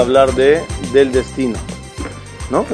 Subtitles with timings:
[0.00, 0.62] hablar de,
[0.92, 1.58] del destino.
[2.50, 2.66] ¿No?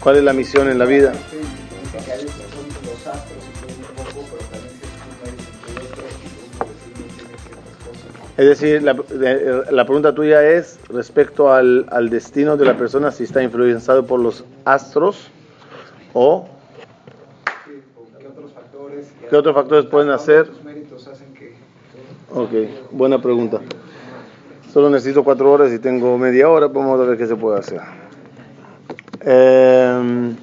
[0.00, 1.12] ¿Cuál es la misión en la vida?
[8.36, 8.96] Es decir, la,
[9.70, 14.20] la, pregunta tuya es respecto al, al, destino de la persona, si está influenciado por
[14.20, 15.30] los astros
[16.14, 16.48] o
[18.18, 20.50] ¿qué otros factores, ¿qué otros factores pueden hacer?
[22.34, 22.50] Ok,
[22.90, 23.60] buena pregunta.
[24.72, 27.80] Solo necesito cuatro horas y tengo media hora, vamos a ver qué se puede hacer.
[29.20, 30.34] Eh,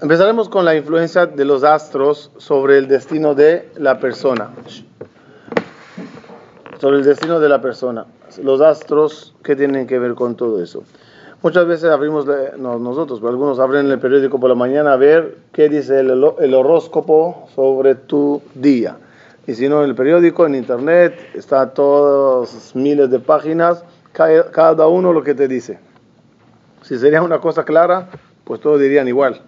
[0.00, 4.50] empezaremos con la influencia de los astros sobre el destino de la persona
[6.78, 8.06] sobre el destino de la persona.
[8.42, 10.82] Los astros, ¿qué tienen que ver con todo eso?
[11.42, 12.26] Muchas veces abrimos,
[12.58, 16.10] no nosotros, pero algunos abren el periódico por la mañana a ver qué dice el,
[16.38, 18.96] el horóscopo sobre tu día.
[19.46, 25.12] Y si no, en el periódico, en internet, está todas miles de páginas, cada uno
[25.12, 25.78] lo que te dice.
[26.82, 28.08] Si sería una cosa clara,
[28.44, 29.40] pues todos dirían igual.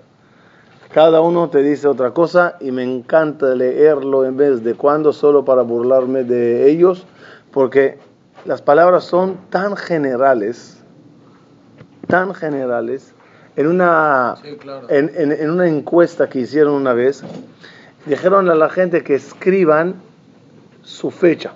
[0.93, 5.45] Cada uno te dice otra cosa y me encanta leerlo en vez de cuando solo
[5.45, 7.07] para burlarme de ellos
[7.53, 7.99] porque
[8.45, 10.83] las palabras son tan generales,
[12.07, 13.15] tan generales.
[13.57, 14.37] En una,
[14.89, 17.25] en, una encuesta que hicieron una vez,
[18.09, 19.97] dijeron a la gente que escriban
[20.83, 21.53] su fecha.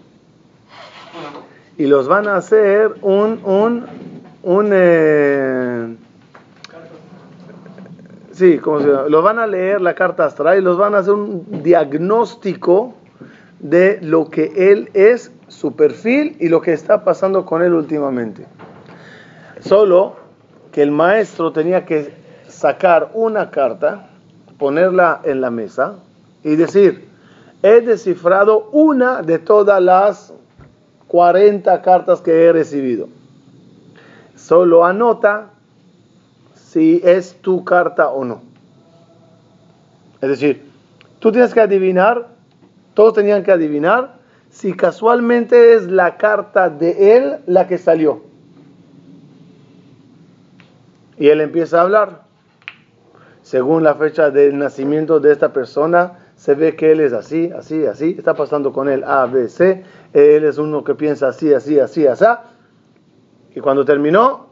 [1.79, 3.87] Y los van a hacer un, un,
[4.43, 5.97] un eh,
[8.33, 9.09] sí, ¿cómo se llama?
[9.09, 12.95] Los van a leer la carta astral y los van a hacer un diagnóstico
[13.59, 18.47] de lo que él es su perfil y lo que está pasando con él últimamente.
[19.61, 20.17] Solo
[20.73, 22.13] que el maestro tenía que
[22.49, 24.09] sacar una carta,
[24.59, 25.97] ponerla en la mesa
[26.45, 27.09] y decir,
[27.63, 30.33] he descifrado una de todas las
[31.09, 33.09] 40 cartas que he recibido.
[34.35, 35.51] Solo anota
[36.55, 38.43] si es tu carta o no.
[40.21, 40.65] Es decir,
[41.19, 42.29] tú tienes que adivinar,
[42.95, 44.17] todos tenían que adivinar
[44.51, 48.23] si casualmente es la carta de él la que salió.
[51.19, 52.23] Y él empieza a hablar.
[53.43, 57.87] Según la fecha del nacimiento de esta persona, se ve que él es así, así,
[57.87, 58.17] así.
[58.19, 59.85] Está pasando con él A, B, C.
[60.13, 62.25] Él es uno que piensa así, así, así, así.
[63.55, 64.49] Y cuando terminó,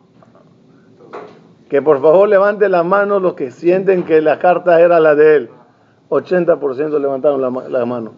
[1.69, 5.35] que por favor levante la mano los que sienten que la carta era la de
[5.35, 5.51] él.
[6.11, 8.13] 80% levantaron la, la mano.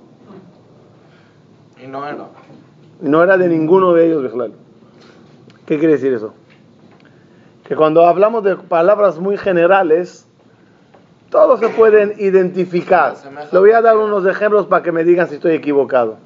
[1.82, 2.26] Y no era.
[3.00, 4.50] No era de ninguno de ellos,
[5.64, 6.34] ¿Qué quiere decir eso?
[7.64, 10.28] Que cuando hablamos de palabras muy generales,
[11.32, 13.16] todos se pueden identificar.
[13.50, 16.18] Le voy a dar unos ejemplos para que me digan si estoy equivocado.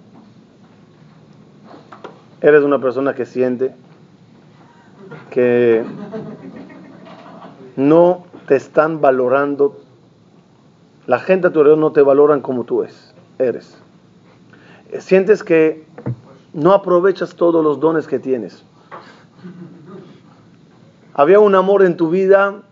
[2.43, 3.75] Eres una persona que siente
[5.31, 5.83] que
[7.77, 9.81] no te están valorando.
[11.07, 13.79] La gente a tu alrededor no te valoran como tú es, eres
[15.01, 15.85] sientes que
[16.53, 18.65] no aprovechas todos los dones que tienes.
[21.15, 22.63] Había un amor en tu vida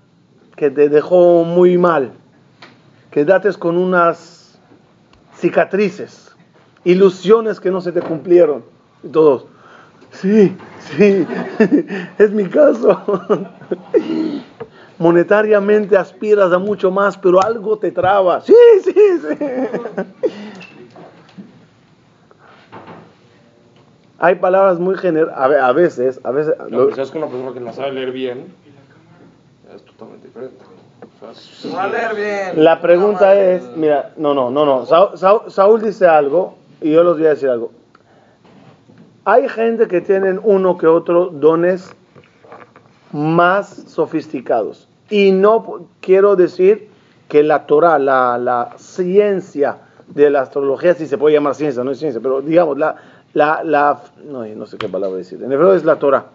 [0.56, 2.12] que te dejó muy mal.
[3.14, 4.58] Quedaste con unas
[5.36, 6.34] cicatrices,
[6.82, 8.64] ilusiones que no se te cumplieron.
[9.04, 9.46] Y todos,
[10.10, 11.24] sí, sí,
[12.18, 13.00] es mi caso.
[14.98, 18.40] Monetariamente aspiras a mucho más, pero algo te traba.
[18.40, 18.52] Sí,
[18.82, 19.36] sí, sí.
[24.18, 26.56] hay palabras muy generales, a, veces, a veces...
[26.68, 28.46] No, lo, con una persona que la sabe leer bien,
[29.74, 30.64] es totalmente diferente.
[31.22, 32.64] O leer bien.
[32.64, 37.14] La pregunta es, mira, no, no, no, no, Saúl, Saúl, dice algo y yo les
[37.14, 37.72] voy a decir algo.
[39.24, 41.94] Hay gente que tienen uno que otro dones
[43.12, 44.88] más sofisticados.
[45.08, 46.90] Y no quiero decir
[47.28, 49.78] que la Torah, la, la ciencia
[50.08, 52.96] de la astrología, si se puede llamar ciencia, no es ciencia, pero digamos, la,
[53.32, 56.26] la, la no, no sé qué palabra decir, en hebreo es la Torah.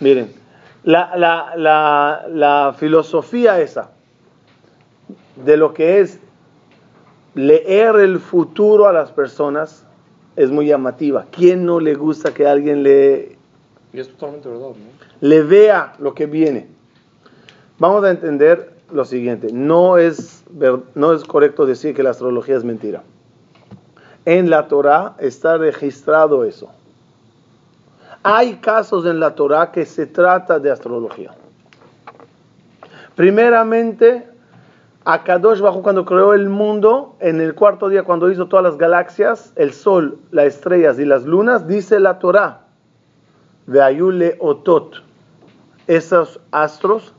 [0.00, 0.32] Miren,
[0.86, 3.90] la, la, la, la filosofía esa
[5.44, 6.18] de lo que es
[7.34, 9.84] leer el futuro a las personas
[10.36, 11.26] es muy llamativa.
[11.30, 13.36] ¿Quién no le gusta que alguien le,
[13.92, 14.70] y es totalmente verdad,
[15.20, 16.68] le vea lo que viene?
[17.78, 19.48] Vamos a entender lo siguiente.
[19.52, 20.44] No es,
[20.94, 23.02] no es correcto decir que la astrología es mentira
[24.26, 26.70] en la Torah está registrado eso.
[28.28, 31.30] Hay casos en la Torah que se trata de astrología.
[33.14, 34.28] Primeramente,
[35.04, 38.78] A Kadosh Bajo cuando creó el mundo, en el cuarto día cuando hizo todas las
[38.78, 42.62] galaxias, el sol, las estrellas y las lunas, dice la Torah,
[43.66, 45.04] Veayule Otot,
[45.86, 47.14] esos astros,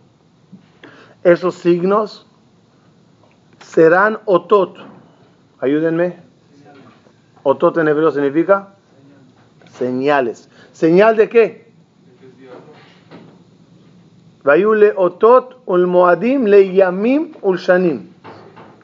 [1.23, 2.27] esos signos,
[3.61, 4.75] serán Otot.
[5.61, 6.17] Ayúdenme.
[7.43, 8.73] Otot en hebreo significa
[9.77, 10.49] señales.
[10.73, 11.67] ¿Señal de qué?
[14.43, 18.07] Vayule otot ul moadim le yamim ul shanim.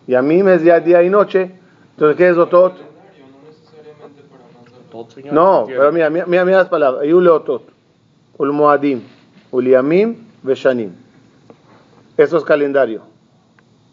[0.07, 1.51] Yamim es día, día y noche.
[1.91, 2.73] Entonces, ¿qué es otot?
[5.31, 7.01] No, pero mira, mira, mira, mira las palabras.
[7.01, 7.63] Vayule otot
[8.37, 9.01] ul moadim
[9.51, 10.91] ul yamim ve shanim.
[12.17, 13.01] Eso es calendario.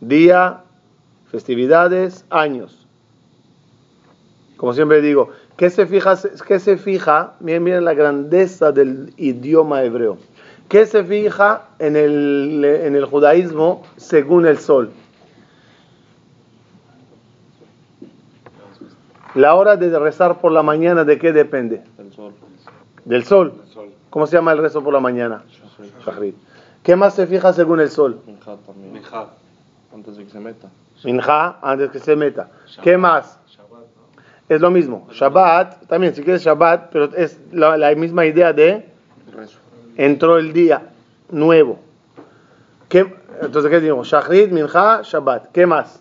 [0.00, 0.64] Día,
[1.30, 2.79] festividades, años.
[4.60, 6.18] Como siempre digo, ¿qué se fija?
[6.46, 7.32] ¿Qué se fija?
[7.40, 10.18] Miren, miren la grandeza del idioma hebreo.
[10.68, 14.90] ¿Qué se fija en el, en el judaísmo según el sol?
[19.34, 21.82] La hora de rezar por la mañana, ¿de qué depende?
[21.96, 22.34] El sol.
[23.06, 23.54] Del sol.
[24.10, 25.42] ¿Cómo se llama el rezo por la mañana?
[26.04, 26.36] Shahrit.
[26.82, 28.20] ¿Qué más se fija según el sol?
[28.66, 28.92] También.
[29.94, 30.68] Antes de que se meta.
[31.02, 32.50] Minja, antes que se meta.
[32.82, 33.39] ¿Qué más?
[34.50, 35.06] Es lo mismo.
[35.12, 38.84] Shabbat, también, si quieres Shabbat, pero es la, la misma idea de
[39.96, 40.82] entró el día
[41.30, 41.78] nuevo.
[42.88, 44.02] ¿Qué, entonces, ¿qué digo?
[44.02, 45.52] Shachrit, Minja, Shabbat.
[45.52, 46.00] ¿Qué más?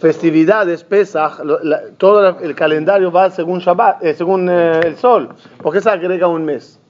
[0.00, 5.28] Festividades, Pesach, la- todo el calendario va según Shabbat, eh, según eh, el sol.
[5.62, 6.80] ¿Por qué se agrega un mes?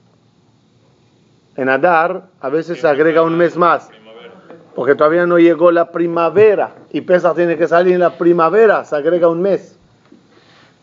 [1.57, 3.89] En Adar a veces se agrega un mes más.
[4.75, 8.95] Porque todavía no llegó la primavera y Pesach tiene que salir en la primavera, se
[8.95, 9.76] agrega un mes.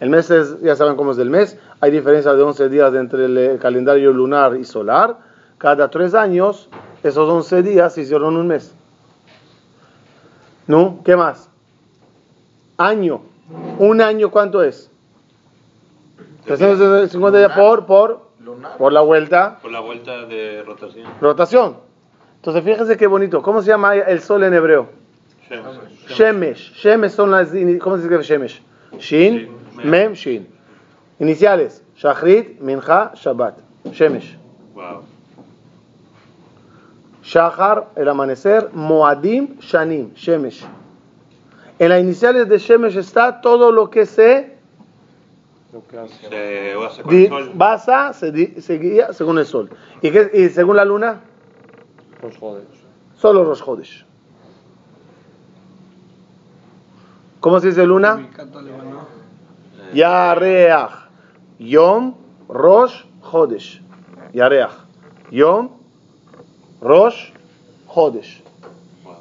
[0.01, 3.27] El mes es, ya saben cómo es el mes, hay diferencia de 11 días entre
[3.27, 5.17] el eh, calendario lunar y solar.
[5.59, 6.69] Cada tres años,
[7.03, 8.75] esos 11 días hicieron un mes.
[10.67, 11.01] ¿No?
[11.05, 11.49] ¿Qué más?
[12.77, 13.23] Año.
[13.79, 14.91] ¿Un año cuánto es?
[16.47, 18.21] 350 días por, por,
[18.79, 21.07] por la vuelta, Por la vuelta de rotación.
[21.21, 21.77] rotación.
[22.37, 23.41] Entonces fíjense qué bonito.
[23.43, 24.89] ¿Cómo se llama el sol en hebreo?
[26.09, 26.75] Shemesh.
[26.75, 27.49] Shemesh son las.
[27.81, 28.63] ¿Cómo se escribe Shemesh?
[28.99, 29.49] Shin,
[29.83, 30.47] Mem, Shin.
[31.19, 33.55] Iniciales: Shachrit, Mincha, Shabbat.
[33.93, 34.37] Shemesh.
[34.75, 35.03] Wow.
[37.23, 38.71] Shachar, el amanecer.
[38.73, 40.15] Moadim, Shanim.
[40.15, 40.65] Shemesh.
[41.79, 44.55] En las iniciales de Shemesh está todo lo que se
[45.73, 46.29] Lo que hace.
[46.29, 47.51] Se basa con di- el sol.
[47.55, 49.71] basa, se, di- se guía según el sol.
[50.03, 51.21] ¿Y, qué- y según la luna?
[52.23, 52.65] Los jodes.
[53.17, 54.05] Solo Rosh Chodesh.
[57.41, 58.29] ¿Cómo se dice luna?
[59.95, 61.09] Yareach.
[61.59, 62.15] Yom
[62.49, 63.81] Rosh Chodesh.
[64.33, 64.73] Yareach.
[65.31, 65.71] Yom
[66.81, 67.31] Rosh
[67.89, 68.43] Chodesh.
[69.05, 69.15] Wow.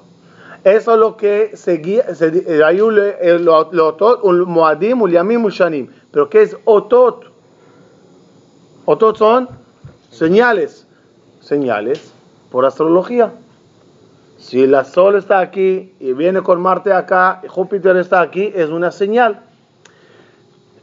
[0.64, 5.46] Eso es lo que seguía, se, eh, hay un, eh, otot, un Moadim, un Yamim,
[5.46, 5.90] un Shanim.
[6.12, 7.32] Pero ¿qué es Otot?
[8.86, 9.50] Otot son
[10.10, 10.88] señales.
[11.42, 12.14] Señales
[12.52, 13.34] por astrología.
[14.38, 18.70] Si el Sol está aquí y viene con Marte acá, y Júpiter está aquí, es
[18.70, 19.42] una señal.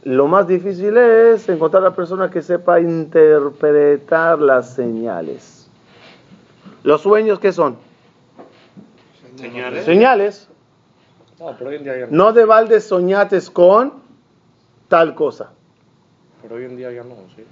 [0.03, 5.69] Lo más difícil es encontrar a la persona que sepa interpretar las señales.
[6.83, 7.77] ¿Los sueños qué son?
[9.35, 9.85] Señales.
[9.85, 10.49] Señales.
[11.39, 12.11] No, pero hoy en día ya no.
[12.11, 13.93] No de balde soñates con
[14.87, 15.51] tal cosa.
[16.41, 17.43] Pero hoy en día ya no, sí.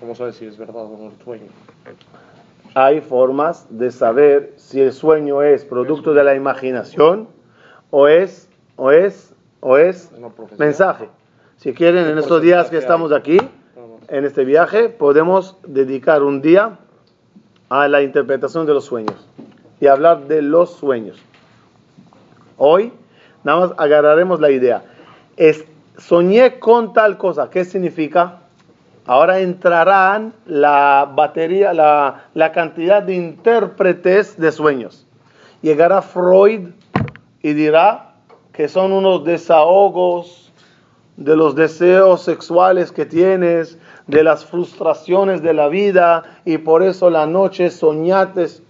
[0.00, 1.46] ¿Cómo sabes si es verdad o no el sueño?
[2.74, 7.28] Hay formas de saber si el sueño es producto de la imaginación
[7.90, 9.27] o es o es
[9.60, 10.10] o es
[10.58, 11.08] mensaje.
[11.56, 13.38] Si quieren en ¿Qué estos días que estamos aquí,
[14.08, 16.78] en este viaje, podemos dedicar un día
[17.68, 19.28] a la interpretación de los sueños
[19.80, 21.18] y hablar de los sueños.
[22.56, 22.92] Hoy
[23.44, 24.82] nada más agarraremos la idea.
[25.36, 25.64] Es,
[25.98, 27.50] soñé con tal cosa.
[27.50, 28.38] ¿Qué significa?
[29.06, 35.06] Ahora entrarán la batería, la, la cantidad de intérpretes de sueños.
[35.62, 36.68] Llegará Freud
[37.42, 38.07] y dirá
[38.58, 40.50] que son unos desahogos
[41.16, 47.08] de los deseos sexuales que tienes, de las frustraciones de la vida y por eso
[47.08, 48.60] la noche soñates.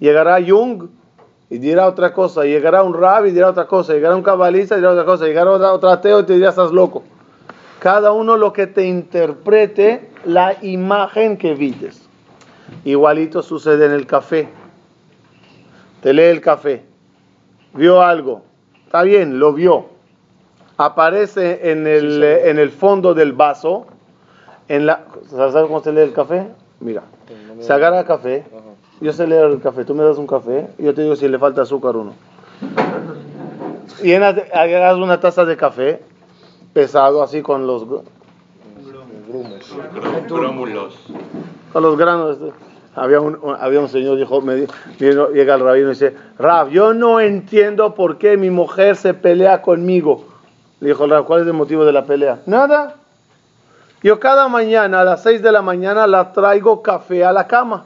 [0.00, 0.90] Llegará Jung
[1.48, 4.80] y dirá otra cosa, llegará un rabbi y dirá otra cosa, llegará un cabalista y
[4.80, 7.02] dirá otra cosa, llegará otro ateo y te dirá estás loco.
[7.78, 12.06] Cada uno lo que te interprete la imagen que vites.
[12.84, 14.50] Igualito sucede en el café.
[16.02, 16.84] Te lee el café.
[17.72, 18.44] Vio algo.
[18.96, 19.84] Está bien, lo vio.
[20.78, 23.86] Aparece en el, eh, en el fondo del vaso.
[24.68, 26.48] En la, ¿Sabes cómo se lee el café?
[26.80, 27.02] Mira.
[27.60, 28.46] Se agarra el café.
[29.02, 29.84] Yo sé leer el café.
[29.84, 32.14] Tú me das un café y yo te digo si le falta azúcar o no.
[34.02, 36.00] Y hagas una taza de café
[36.72, 37.84] pesado así con los
[40.26, 40.96] Grómulos.
[41.70, 42.38] con los granos.
[42.96, 44.66] Había un, había un señor, dijo, me,
[44.98, 49.60] llega el rabino y dice, Rab, yo no entiendo por qué mi mujer se pelea
[49.60, 50.24] conmigo.
[50.80, 52.40] Le dijo, Rab, ¿cuál es el motivo de la pelea?
[52.46, 52.94] Nada.
[54.02, 57.84] Yo cada mañana a las 6 de la mañana la traigo café a la cama.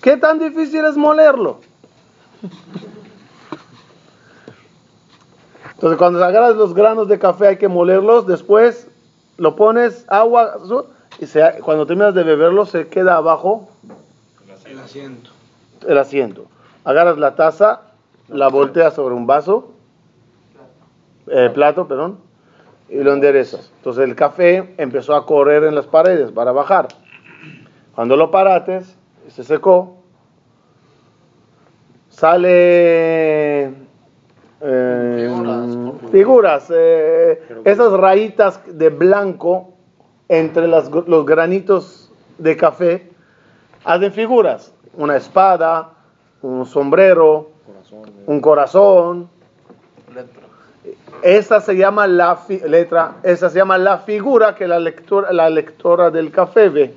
[0.00, 1.58] ¿Qué tan difícil es molerlo?
[5.74, 8.88] Entonces cuando agarras los granos de café hay que molerlos, después
[9.38, 10.56] lo pones agua
[11.18, 13.68] y se- cuando terminas de beberlo se queda abajo
[14.64, 15.30] El asiento.
[15.86, 16.46] el asiento.
[16.84, 17.82] Agarras la taza,
[18.28, 19.72] la volteas sobre un vaso,
[21.26, 22.18] eh, plato, perdón,
[22.88, 23.70] y lo enderezas.
[23.78, 26.88] Entonces el café empezó a correr en las paredes para bajar.
[27.94, 28.94] Cuando lo parates,
[29.28, 29.96] se secó,
[32.08, 33.64] sale
[34.60, 36.10] eh, Figuras.
[36.10, 39.74] figuras, eh, esas rayitas de blanco
[40.28, 43.10] entre las- los granitos de café
[43.84, 45.90] hacen figuras, una espada,
[46.42, 47.50] un sombrero,
[48.26, 49.28] un corazón.
[51.22, 55.50] Esa se llama la fi- letra, esa se llama la figura que la lectora, la
[55.50, 56.94] lectora del café ve.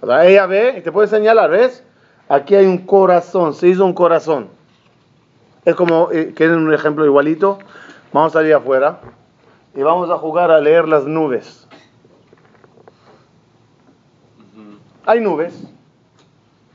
[0.00, 1.82] O sea, ella ve y te puede señalar, ¿ves?
[2.28, 4.48] Aquí hay un corazón, se hizo un corazón.
[5.64, 7.58] Es como, eh, ¿quieren un ejemplo igualito?
[8.12, 8.98] Vamos a salir afuera
[9.76, 11.66] y vamos a jugar a leer las nubes.
[15.06, 15.52] Hay nubes.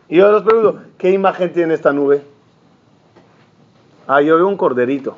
[0.08, 2.22] Y yo les pregunto, ¿qué imagen tiene esta nube?
[4.08, 5.18] Ah, yo veo un corderito.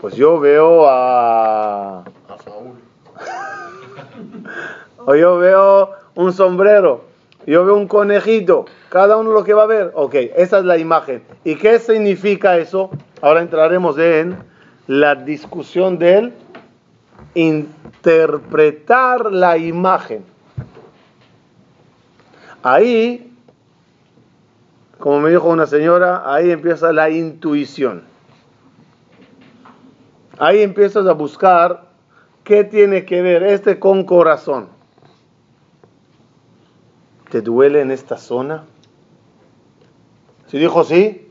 [0.00, 2.00] Pues yo veo a...
[2.00, 2.76] A Saúl.
[5.04, 7.04] O yo veo un sombrero.
[7.46, 8.66] Yo veo un conejito.
[8.90, 9.90] Cada uno lo que va a ver.
[9.94, 11.22] Ok, esa es la imagen.
[11.44, 12.90] ¿Y qué significa eso?
[13.22, 14.36] Ahora entraremos en
[14.86, 16.34] la discusión del
[17.40, 20.24] interpretar la imagen.
[22.62, 23.32] Ahí,
[24.98, 28.02] como me dijo una señora, ahí empieza la intuición.
[30.38, 31.88] Ahí empiezas a buscar
[32.44, 34.68] qué tiene que ver este con corazón.
[37.30, 38.64] ¿Te duele en esta zona?
[40.46, 41.28] Si dijo sí,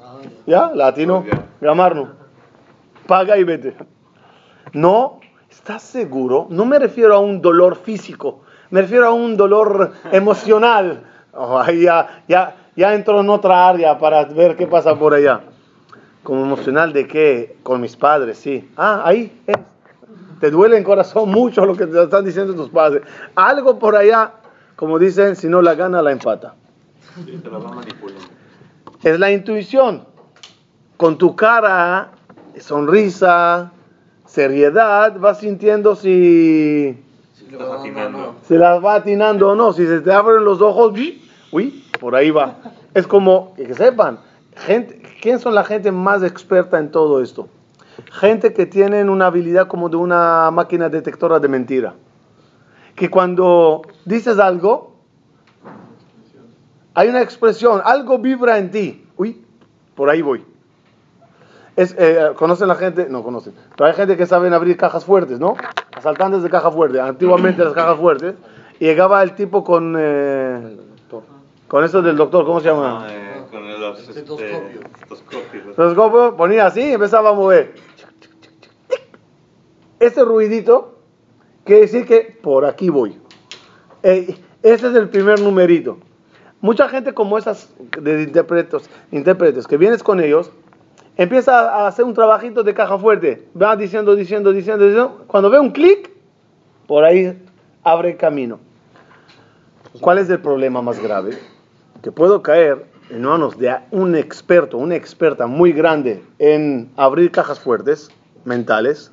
[0.00, 1.24] Ah, ya, latino,
[1.60, 2.10] llamarnos.
[3.06, 3.74] Paga y vete.
[4.72, 5.20] No,
[5.52, 6.46] ¿estás seguro?
[6.48, 8.40] No me refiero a un dolor físico,
[8.70, 11.04] me refiero a un dolor emocional.
[11.34, 15.42] Oh, ahí ya, ya, ya entro en otra área para ver qué pasa por allá.
[16.22, 17.56] Como emocional de qué?
[17.62, 18.70] Con mis padres, sí.
[18.76, 19.56] Ah, ahí es.
[20.40, 23.02] Te duele en corazón mucho lo que te están diciendo tus padres.
[23.34, 24.32] Algo por allá,
[24.74, 26.54] como dicen, si no la gana, la empata.
[27.14, 27.80] Sí, te la va.
[29.02, 30.04] Es la intuición.
[30.96, 32.10] Con tu cara,
[32.58, 33.72] sonrisa,
[34.26, 36.96] seriedad, vas sintiendo si,
[37.34, 38.34] si va atinando.
[38.42, 39.72] se las va atinando o no.
[39.72, 40.92] Si se te abren los ojos,
[41.52, 41.84] ¡uy!
[42.00, 42.56] por ahí va.
[42.94, 44.18] Es como, que sepan,
[44.56, 47.48] gente, ¿quién son la gente más experta en todo esto?
[48.10, 51.94] Gente que tienen una habilidad como de una máquina detectora de mentira.
[52.96, 54.96] Que cuando dices algo,
[56.94, 59.06] hay una expresión, algo vibra en ti.
[59.16, 59.44] Uy,
[59.94, 60.44] por ahí voy.
[61.76, 63.06] Es, eh, ¿Conocen la gente?
[63.08, 63.54] No conocen.
[63.76, 65.56] Pero hay gente que saben abrir cajas fuertes, ¿no?
[65.96, 67.00] Asaltantes de caja fuerte.
[67.00, 68.34] Antiguamente las cajas fuertes.
[68.78, 69.94] Y llegaba el tipo con...
[69.98, 70.76] eh,
[71.68, 73.06] con eso del doctor, ¿cómo se llama?
[73.06, 75.94] Ah, eh, con los este, Estetoscopio.
[75.94, 76.36] ¿cómo?
[76.36, 77.74] ponía así y empezaba a mover.
[79.98, 80.98] Ese ruidito
[81.64, 83.18] quiere decir que por aquí voy.
[84.02, 85.96] Ese es el primer numerito.
[86.60, 90.52] Mucha gente como esas de intérpretes, intérpretes que vienes con ellos,
[91.16, 93.48] empieza a hacer un trabajito de caja fuerte.
[93.60, 95.24] Va diciendo, diciendo, diciendo, diciendo.
[95.26, 96.10] Cuando ve un clic,
[96.86, 97.40] por ahí
[97.82, 98.58] abre camino.
[100.00, 101.38] ¿Cuál es el problema más grave?
[102.02, 107.60] Que puedo caer en manos de un experto, una experta muy grande en abrir cajas
[107.60, 108.10] fuertes
[108.44, 109.12] mentales.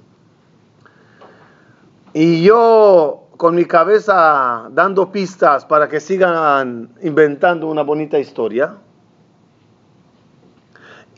[2.14, 8.76] Y yo con mi cabeza dando pistas para que sigan inventando una bonita historia.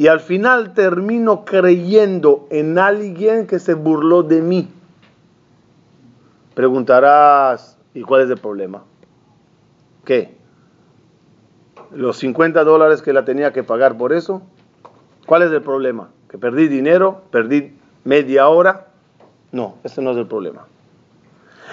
[0.01, 4.67] Y al final termino creyendo en alguien que se burló de mí.
[6.55, 8.83] Preguntarás, ¿y cuál es el problema?
[10.03, 10.35] ¿Qué?
[11.91, 14.41] ¿Los 50 dólares que la tenía que pagar por eso?
[15.27, 16.09] ¿Cuál es el problema?
[16.31, 17.21] ¿Que perdí dinero?
[17.29, 18.87] ¿Perdí media hora?
[19.51, 20.65] No, ese no es el problema.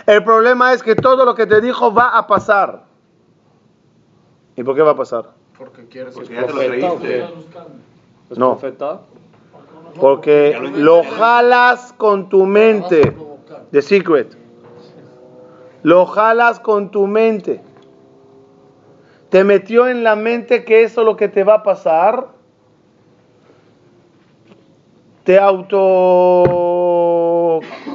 [0.07, 2.85] El problema es que todo lo que te dijo va a pasar.
[4.55, 5.31] ¿Y por qué va a pasar?
[5.57, 7.88] Porque quieres Porque ya te lo profeta, ¿o creíste.
[8.37, 8.59] No.
[8.59, 9.01] profeta?
[9.99, 13.15] Porque lo jalas con tu mente.
[13.73, 14.37] The secret.
[15.83, 17.61] Lo jalas con tu mente.
[19.31, 22.29] Te metió en la mente que eso es lo que te va a pasar.
[25.25, 26.41] Te auto...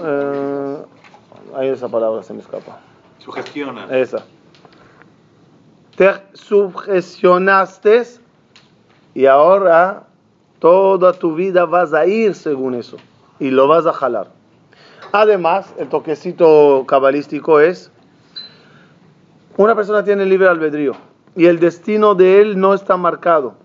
[0.04, 0.78] eh,
[1.56, 2.80] ahí esa palabra se me escapa.
[3.18, 3.88] Sugestiona.
[3.90, 4.25] Esa.
[5.96, 8.04] Te sugestionaste
[9.16, 10.08] y ahora
[10.63, 12.96] toda tu vida vas a ir según eso
[13.38, 14.29] y lo vas a jalar.
[15.12, 17.91] Además, el toquecito cabalístico es,
[19.58, 20.93] una persona tiene libre albedrío
[21.36, 23.55] y el destino de él no está marcado.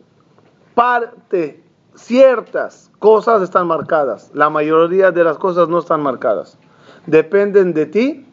[0.74, 1.62] Parte,
[1.94, 6.58] ciertas cosas están marcadas, la mayoría de las cosas no están marcadas.
[7.06, 8.26] Dependen de ti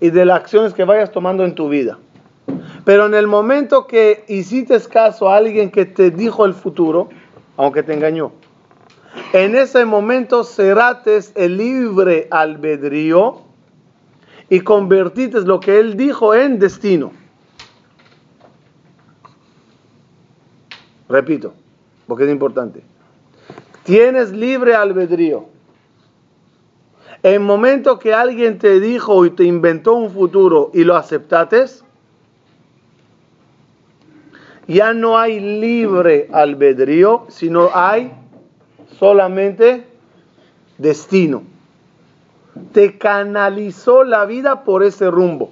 [0.00, 1.96] y de las acciones que vayas tomando en tu vida.
[2.84, 7.08] Pero en el momento que hiciste caso a alguien que te dijo el futuro,
[7.56, 8.32] aunque te engañó,
[9.32, 13.42] en ese momento cerrates el libre albedrío
[14.48, 17.12] y convertiste lo que él dijo en destino.
[21.08, 21.54] Repito,
[22.06, 22.82] porque es importante.
[23.84, 25.46] Tienes libre albedrío.
[27.22, 31.64] En momento que alguien te dijo y te inventó un futuro y lo aceptaste,
[34.66, 38.12] ya no hay libre albedrío, sino hay
[38.98, 39.86] solamente
[40.78, 41.42] destino.
[42.72, 45.50] Te canalizó la vida por ese rumbo.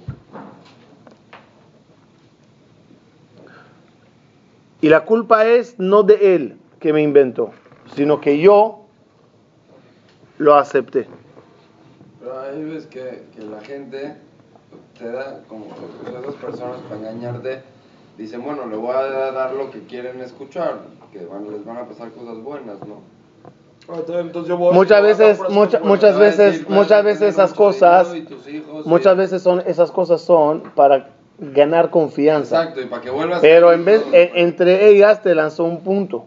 [4.81, 7.51] Y la culpa es no de él que me inventó,
[7.95, 8.85] sino que yo
[10.37, 11.07] lo acepté.
[12.19, 14.17] Pero ahí ves que, la gente
[14.97, 17.72] te da como esas personas para engañarte.
[18.17, 21.85] Dicen, bueno, le voy a dar lo que quieren escuchar, que van- les van a
[21.85, 23.01] pasar cosas buenas, ¿no?
[23.89, 29.17] Ah, Entonces yo voy- Muchas veces, mucha- muchas veces, muchas veces esas cosas, hijos, muchas
[29.17, 32.59] veces son, esas cosas son para ganar confianza.
[32.61, 35.81] Exacto, y para que vuelvas Pero a- en vez, en- entre ellas te lanzó un
[35.81, 36.25] punto.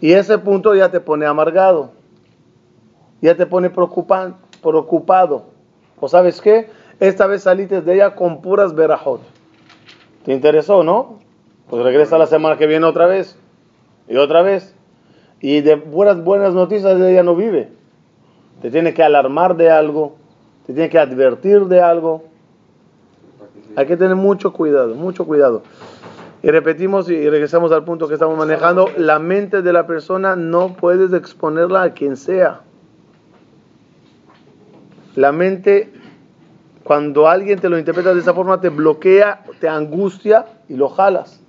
[0.00, 1.90] Y ese punto ya te pone amargado.
[3.22, 5.44] Ya te pone preocupan- preocupado.
[5.98, 6.68] ¿O sabes qué?
[7.00, 9.22] Esta vez saliste de ella con puras verajot.
[10.26, 11.20] ¿Te interesó, no?
[11.70, 13.38] Pues regresa la semana que viene otra vez.
[14.08, 14.74] Y otra vez.
[15.40, 17.68] Y de puras buenas noticias ella no vive.
[18.60, 20.16] Te tiene que alarmar de algo.
[20.66, 22.24] Te tiene que advertir de algo.
[23.76, 25.62] Hay que tener mucho cuidado, mucho cuidado.
[26.42, 28.88] Y repetimos y regresamos al punto que estamos manejando.
[28.96, 32.62] La mente de la persona no puedes exponerla a quien sea.
[35.14, 35.92] La mente,
[36.86, 41.42] cuando alguien te lo interpreta de esa forma, te bloquea, te angustia y lo jalas.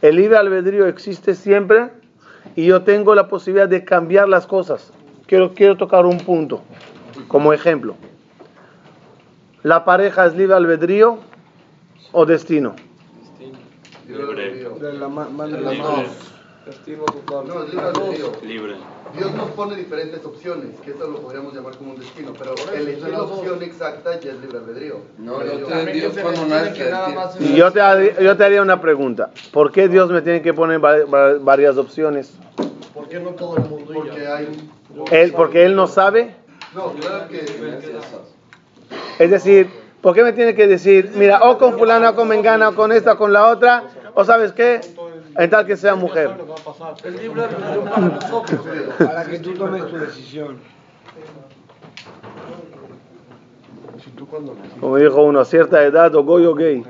[0.00, 1.90] El libre albedrío existe siempre
[2.54, 4.92] y yo tengo la posibilidad de cambiar las cosas.
[5.26, 6.62] Quiero, quiero tocar un punto
[7.26, 7.96] como ejemplo.
[9.64, 11.18] ¿La pareja es libre albedrío
[12.12, 12.76] o destino?
[14.06, 14.68] Libre.
[14.78, 16.29] De la en Libre.
[16.66, 18.32] No, es libre albedrío.
[18.42, 18.74] Libre.
[19.16, 23.08] Dios nos pone diferentes opciones, que esto lo podríamos llamar como un destino, pero elegir
[23.08, 24.96] la opción exacta ya es libre albedrío.
[25.18, 27.40] No, yo te Dios cuando nace.
[27.40, 29.30] Y yo te, har- yo te haría una pregunta.
[29.52, 32.34] ¿Por qué Dios me tiene que poner va- va- varias opciones?
[32.94, 34.48] ¿Por qué no todo el mundo Porque hay...
[35.12, 36.36] Él, porque Él no sabe.
[36.74, 37.44] No, claro que...
[39.18, 39.68] Es decir,
[40.02, 42.92] ¿por qué me tiene que decir, mira, o con fulana, o con mengana, o con
[42.92, 43.84] esta, o con la otra?
[44.14, 44.80] ¿O sabes qué?
[45.36, 46.30] En tal que sea mujer.
[47.04, 47.84] El albedrío
[48.98, 50.58] para que tú tomes tu decisión.
[54.80, 56.84] Como dijo uno, a cierta edad, o goy o gay.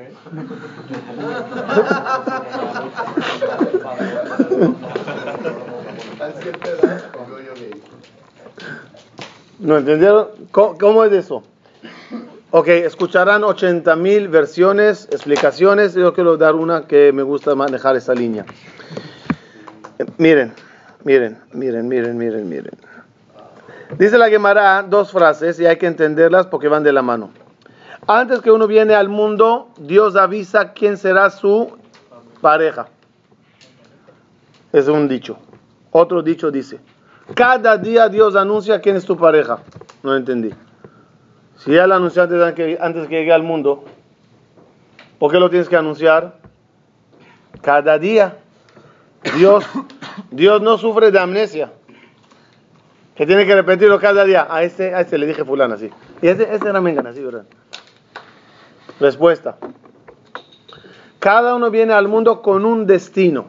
[9.59, 10.29] ¿No entendieron?
[10.51, 11.43] ¿Cómo, cómo es eso?
[12.53, 15.95] Ok, escucharán 80 mil versiones, explicaciones.
[15.95, 18.45] Yo quiero dar una que me gusta manejar esa línea.
[20.19, 20.53] Miren,
[21.05, 22.73] miren, miren, miren, miren, miren.
[23.97, 27.31] Dice la Gemara dos frases y hay que entenderlas porque van de la mano.
[28.09, 31.79] Antes que uno viene al mundo, Dios avisa quién será su
[32.41, 32.89] pareja.
[34.73, 35.39] Es un dicho.
[35.93, 36.81] Otro dicho dice,
[37.35, 39.61] cada día Dios anuncia quién es tu pareja.
[40.03, 40.51] No entendí.
[41.65, 42.43] Si ya lo anunciaste
[42.81, 43.85] antes que, llegue al mundo,
[45.19, 46.39] ¿por qué lo tienes que anunciar?
[47.61, 48.39] Cada día.
[49.37, 49.65] Dios,
[50.31, 51.71] Dios no sufre de amnesia.
[53.15, 54.47] Que tiene que repetirlo cada día.
[54.49, 55.91] A este, a este le dije fulana, sí.
[56.23, 57.45] Y ese, ese era mengana, sí, ¿verdad?
[58.99, 59.59] Respuesta.
[61.19, 63.45] Cada uno viene al mundo con un destino.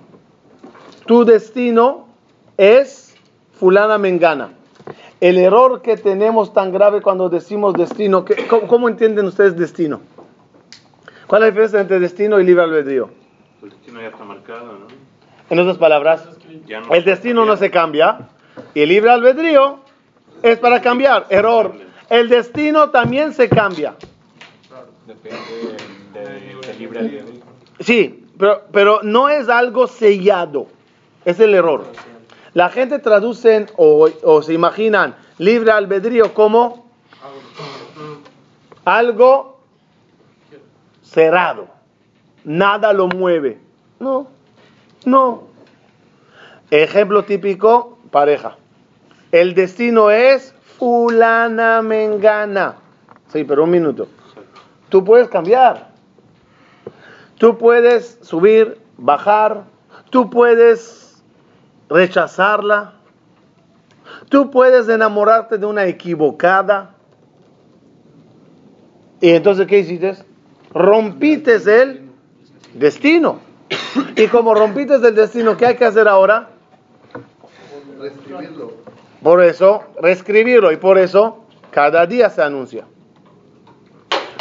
[1.06, 2.10] Tu destino
[2.58, 3.16] es
[3.54, 4.50] fulana mengana.
[5.22, 10.02] El error que tenemos tan grave cuando decimos destino, que- ¿cómo, cómo entienden ustedes destino?
[11.28, 13.10] ¿Cuál es la diferencia entre destino y libre albedrío?
[13.64, 14.88] El destino ya está marcado, ¿no?
[15.50, 16.28] En otras palabras,
[16.88, 18.30] no el destino no se cambia
[18.74, 19.80] y el libre albedrío
[20.42, 21.28] es para cambiar.
[21.30, 21.74] Error.
[22.10, 23.96] El destino también se cambia.
[25.06, 25.38] Depende
[26.14, 26.22] de-
[26.68, 27.34] del libre albedrío.
[27.80, 30.68] Sí, pero, pero no es algo sellado.
[31.26, 31.86] Es el error.
[32.54, 36.86] La gente traducen o, o se imaginan libre albedrío como
[38.86, 39.60] algo
[41.04, 41.68] cerrado.
[42.44, 43.60] Nada lo mueve.
[44.00, 44.28] No,
[45.06, 45.44] no.
[46.70, 48.58] Ejemplo típico, pareja.
[49.32, 52.76] El destino es fulana mengana.
[53.28, 54.08] Sí, pero un minuto.
[54.90, 55.92] Tú puedes cambiar.
[57.38, 59.64] Tú puedes subir, bajar,
[60.10, 61.11] tú puedes
[61.92, 62.94] rechazarla,
[64.30, 66.96] tú puedes enamorarte de una equivocada.
[69.20, 70.16] Y entonces, ¿qué hiciste?
[70.74, 72.10] Rompites el
[72.74, 73.40] destino.
[74.16, 76.50] Y como rompites el destino, ¿qué hay que hacer ahora?
[78.00, 78.74] Reescribirlo.
[79.22, 80.72] Por eso, reescribirlo.
[80.72, 82.86] Y por eso, cada día se anuncia.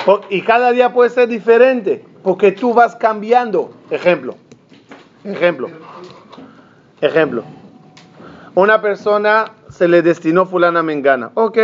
[0.07, 3.71] Por- y cada día puede ser diferente, porque tú vas cambiando.
[3.91, 4.37] Ejemplo.
[5.25, 5.69] Ejemplo.
[7.01, 7.45] Ejemplo.
[8.55, 11.31] Una persona se le destinó fulana mengana.
[11.35, 11.59] Ok.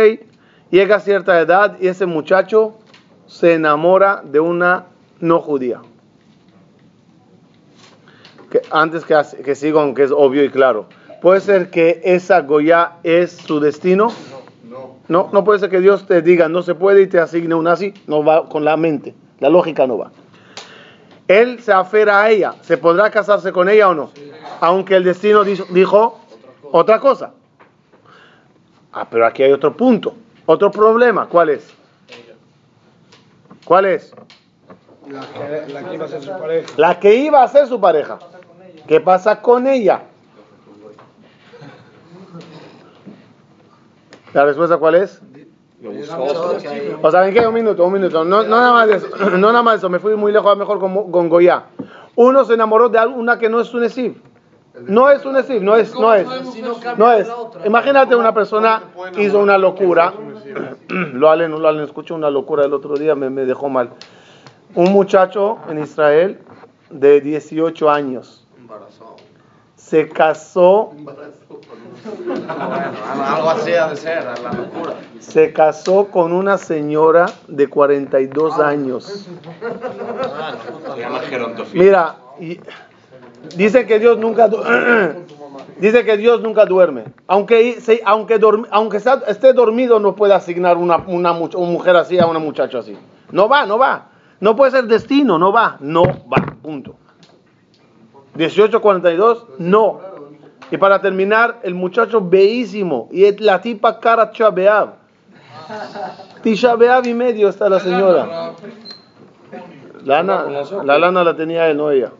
[0.71, 2.77] Llega a cierta edad y ese muchacho
[3.27, 4.85] se enamora de una
[5.19, 5.81] no judía.
[8.49, 10.85] Que antes que, que siga, aunque es obvio y claro.
[11.21, 14.11] ¿Puede ser que esa Goya es su destino?
[14.69, 14.97] No.
[15.07, 17.67] No, no puede ser que Dios te diga no se puede y te asigne un
[17.67, 17.93] así.
[18.07, 19.13] No va con la mente.
[19.39, 20.11] La lógica no va.
[21.27, 22.55] Él se afera a ella.
[22.61, 24.11] ¿Se podrá casarse con ella o no?
[24.61, 26.19] Aunque el destino dijo,
[26.71, 27.33] otra cosa.
[28.93, 30.15] Ah, pero aquí hay otro punto.
[30.45, 31.27] Otro problema.
[31.27, 31.67] ¿Cuál es?
[33.65, 34.13] ¿Cuál es?
[35.09, 36.73] La que, la que iba a ser su pareja.
[36.77, 38.19] La que iba a ser su pareja.
[38.87, 40.01] ¿Qué pasa con ella?
[44.33, 45.21] ¿La respuesta cuál es?
[45.81, 46.23] Lo buscó.
[47.01, 48.23] O saben qué, un minuto, un minuto.
[48.23, 50.51] No, no nada más de eso, no nada más de eso, me fui muy lejos,
[50.51, 51.65] a mejor con, con Goya.
[52.15, 54.15] Uno se enamoró de una que no es un Nesib.
[54.85, 56.27] No es un Nesib, no es, no es.
[56.97, 57.27] No es.
[57.65, 58.83] Imagínate una persona
[59.17, 60.13] hizo una locura.
[61.13, 63.89] Lo Allen, lo Allen, escuché una locura el otro día, me, me dejó mal.
[64.75, 66.39] Un muchacho en Israel
[66.89, 68.47] de 18 años
[69.87, 70.91] se casó,
[73.25, 74.93] Algo así ha de ser, la locura.
[75.19, 79.05] se casó con una señora de 42 años.
[80.93, 81.81] Se llama gerontofía.
[81.81, 82.59] Mira, y-
[83.55, 84.49] dice que Dios nunca
[85.79, 87.05] dice que Dios nunca duerme.
[87.27, 88.39] Aunque aunque
[88.71, 88.97] aunque
[89.27, 92.97] esté dormido no puede asignar una, una, una mujer así a una muchacha así.
[93.31, 94.09] No va, no va.
[94.41, 96.55] No puede ser destino, no va, no va.
[96.61, 96.95] Punto.
[98.37, 99.99] 1842, no.
[100.69, 104.95] Y para terminar, el muchacho bellísimo y es la tipa cara chabeab.
[106.43, 108.53] Tisha B'Av y medio está la señora.
[110.03, 110.45] Lana,
[110.83, 112.11] la lana la tenía él, no ella.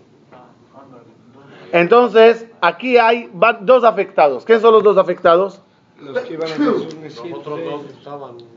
[1.72, 3.30] Entonces, aquí hay
[3.62, 4.46] dos afectados.
[4.46, 5.62] ¿Qué son los dos afectados?
[6.00, 7.36] Los que iban a ser sus Nesib.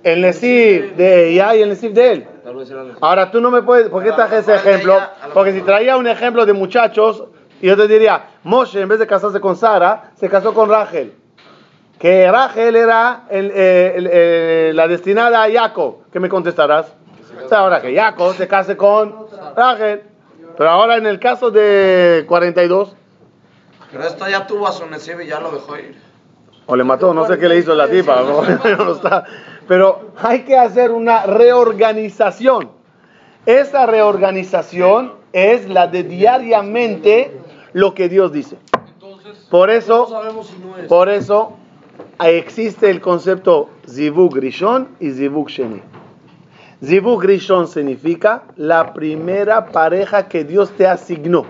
[0.02, 2.26] El Nesib de ella y el Nesib de él.
[3.00, 4.98] Ahora tú no me puedes, ¿por qué traje ese ejemplo?
[5.32, 7.24] Porque si traía un ejemplo de muchachos,
[7.60, 11.14] y yo te diría, Moshe en vez de casarse con Sara, se casó con Rachel.
[11.98, 15.98] Que Rachel era el- eh, el- eh, la destinada a Jacob.
[16.12, 16.94] ¿Qué me contestarás?
[17.44, 19.14] O sea, ahora que Jacob se case con
[19.54, 20.02] Rachel.
[20.56, 22.94] Pero ahora en el caso de 42,
[23.90, 25.96] Pero esto ya tuvo a su y ya lo dejó ir.
[26.66, 28.42] o le mató, no sé qué le hizo la tipa, no,
[28.84, 29.24] no está.
[29.66, 32.70] pero hay que hacer una reorganización.
[33.46, 37.39] Esa reorganización es la de diariamente
[37.72, 38.58] lo que Dios dice.
[39.50, 40.86] Por No eso, sabemos si no es.
[40.86, 41.52] por eso
[42.20, 45.82] existe el concepto Zivug Rishon y Zivug Sheni.
[46.84, 51.44] Zivug Rishon significa la primera pareja que Dios te asignó.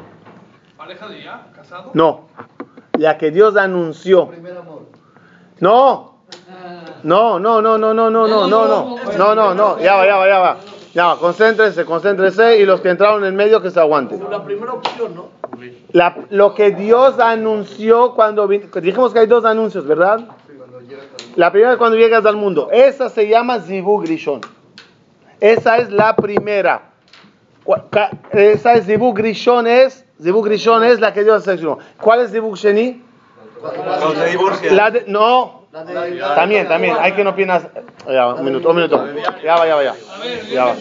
[0.76, 1.46] ¿Pareja de ya?
[1.54, 1.90] ¿Casado?
[1.94, 2.28] No,
[2.94, 4.28] la que Dios anunció.
[4.28, 4.86] Primer amor.
[5.60, 6.10] No.
[7.02, 8.96] No, no, no, no, no, no, no, no, no.
[9.16, 9.78] No, no, no.
[9.80, 10.56] Ya va, ya va, ya va.
[10.94, 14.20] Ya va, concéntrese, concéntrese y los que entraron en medio que se aguanten.
[14.30, 15.28] La primera opción, ¿no?
[15.92, 20.20] La- lo que Dios anunció cuando dijimos que hay dos anuncios, ¿verdad?
[21.36, 22.68] La primera es cuando llegas al mundo.
[22.72, 24.40] Esa se llama Zivug Rishon.
[25.40, 26.82] Esa es la primera.
[28.32, 31.78] Esa es Zibuk Rishon es, Zibuk Rishon es la que Dios seleccionó.
[32.00, 33.00] ¿Cuál es Zibuk Sheni?
[34.72, 37.66] La de, no, también, también, hay que no opinas.
[38.08, 39.06] Ya, un minuto, un minuto.
[39.42, 39.94] Ya va, ya va, ya.
[40.52, 40.74] Ya va.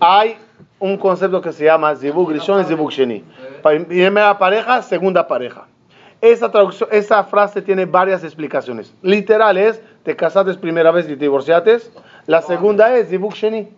[0.00, 0.38] Hay
[0.78, 3.24] un concepto que se llama Zibuk Rishon y Zibuk Sheni.
[3.62, 5.66] Primera pareja, segunda pareja.
[6.20, 8.94] Esa, traducción, esa frase tiene varias explicaciones.
[9.02, 11.78] Literal es, te casaste primera vez y te divorciaste.
[12.26, 13.68] La segunda es Zibuk Sheni.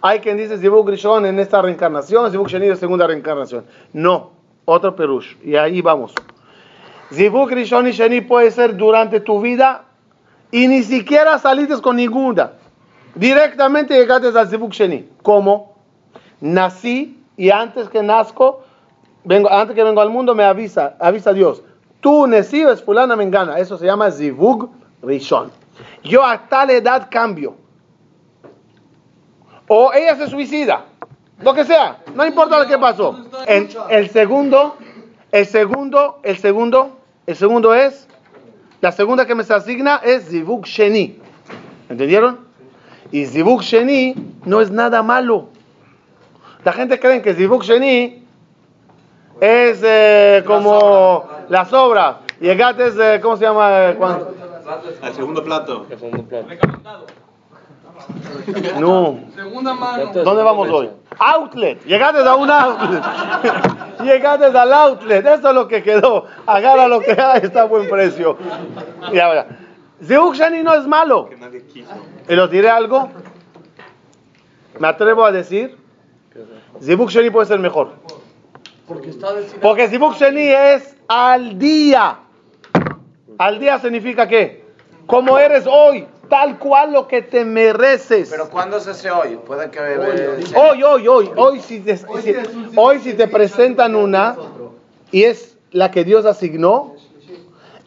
[0.00, 3.66] Hay quien dice Zibuk Rishon en esta reencarnación, Zibuk Sheni de segunda reencarnación.
[3.92, 4.32] No,
[4.64, 5.36] otro perush.
[5.44, 6.14] Y ahí vamos.
[7.12, 9.84] Zibuk Rishon y Sheni puede ser durante tu vida
[10.50, 12.52] y ni siquiera saliste con ninguna.
[13.14, 15.08] Directamente llegaste al Zibuk Sheni.
[15.22, 15.76] ¿Cómo?
[16.40, 18.62] Nací y antes que nazco,
[19.24, 21.62] vengo, antes que vengo al mundo me avisa, avisa Dios.
[22.00, 23.58] Tú necibes fulana mengana.
[23.58, 24.70] Eso se llama Zibuk
[25.02, 25.50] Rishon.
[26.04, 27.54] Yo a tal edad cambio.
[29.68, 30.84] O ella se suicida.
[31.42, 31.98] Lo que sea.
[32.14, 33.16] No importa lo que pasó.
[33.46, 34.76] En- el segundo,
[35.32, 36.95] el segundo, el segundo,
[37.26, 38.06] el segundo es,
[38.80, 41.18] la segunda que me se asigna es Zibuk Sheni.
[41.88, 42.40] ¿Entendieron?
[43.10, 45.48] Y Zibuk Sheni no es nada malo.
[46.64, 48.24] La gente cree que Zibuk Sheni
[49.40, 52.16] es eh, como las obras.
[52.40, 53.90] Llegaste, eh, ¿cómo se llama?
[53.90, 54.34] eh, cuando-
[55.02, 55.86] Al segundo plato.
[55.88, 57.06] El segundo plato.
[58.80, 59.18] No.
[59.34, 60.12] Segunda mano.
[60.12, 60.90] ¿Dónde vamos hoy?
[61.18, 61.84] Outlet.
[61.84, 63.02] Llegaste a un outlet.
[64.04, 65.26] Llegaste al outlet.
[65.26, 66.26] Eso es lo que quedó.
[66.46, 68.36] Agarra lo que hay, está a buen precio.
[69.12, 69.46] Y ahora,
[70.00, 71.28] Shani no es malo.
[72.28, 73.10] Y los diré algo.
[74.78, 75.76] Me atrevo a decir.
[76.82, 77.92] Zibuk Sheni puede ser mejor.
[78.86, 79.28] Porque está.
[79.60, 82.18] Porque Zibuk Sheni es al día.
[83.38, 84.64] Al día significa qué?
[85.06, 86.06] Como eres hoy.
[86.28, 88.28] Tal cual lo que te mereces.
[88.30, 89.36] Pero ¿cuándo es ese hoy?
[89.46, 89.78] Puede que...
[90.56, 92.34] Hoy, hoy, hoy, hoy si te, si-
[92.74, 94.36] hoy si te presentan una
[95.12, 96.94] y es la que Dios asignó,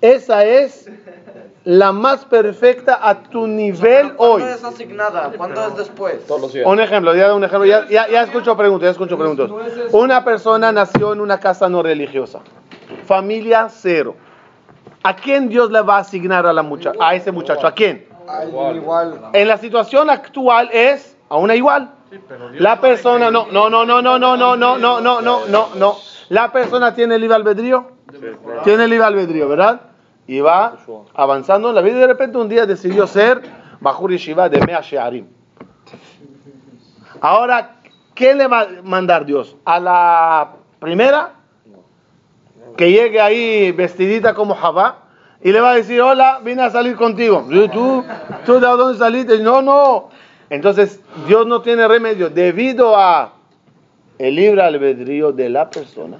[0.01, 0.89] esa es
[1.65, 4.41] la más perfecta a tu nivel hoy.
[4.41, 5.31] ¿Cuándo es asignada?
[5.35, 6.25] ¿Cuándo es después?
[6.25, 6.65] Todos los días.
[6.65, 9.49] Un ejemplo, ya un ejemplo, ya, ya, ya escucho preguntas, ya escucho preguntas.
[9.91, 12.39] Una persona nació en una casa no religiosa,
[13.05, 14.15] familia cero.
[15.03, 17.65] ¿A quién Dios le va a asignar a, la mucha- a ese muchacho?
[17.67, 18.05] ¿A quién?
[18.47, 18.75] Igual.
[18.77, 19.19] igual.
[19.33, 21.91] En la situación actual es a una igual.
[22.53, 25.97] La persona no, no, no, no, no, no, no, no, no, no, no, no, no.
[26.29, 27.91] La persona tiene libre albedrío.
[28.63, 29.81] Tiene libre albedrío, ¿verdad?
[30.27, 30.77] Y va
[31.13, 33.41] avanzando en la vida y de repente un día decidió ser
[33.79, 35.27] Bajur Yeshiva de Mea Shearim.
[37.21, 37.77] Ahora,
[38.13, 39.55] ¿qué le va a mandar Dios?
[39.65, 41.33] ¿A la primera?
[42.77, 45.08] Que llegue ahí vestidita como Javá
[45.41, 47.45] y le va a decir, hola, vine a salir contigo.
[47.71, 48.03] ¿Tú,
[48.45, 49.39] ¿Tú de dónde saliste?
[49.39, 50.09] No, no.
[50.49, 52.29] Entonces, Dios no tiene remedio.
[52.29, 53.33] Debido a
[54.17, 56.17] el libre albedrío de la persona,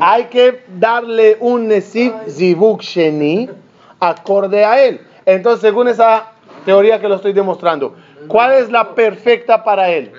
[0.00, 3.50] hay que darle un Nesib Zibuk Sheni
[3.98, 5.00] acorde a él.
[5.24, 6.32] Entonces, según esa
[6.64, 7.96] teoría que lo estoy demostrando,
[8.28, 10.12] ¿cuál es la perfecta para él?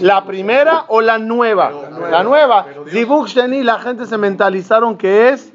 [0.00, 1.72] ¿La primera o la nueva?
[2.12, 2.66] La nueva.
[2.88, 5.52] Zibuk Sheni, la gente se mentalizaron que es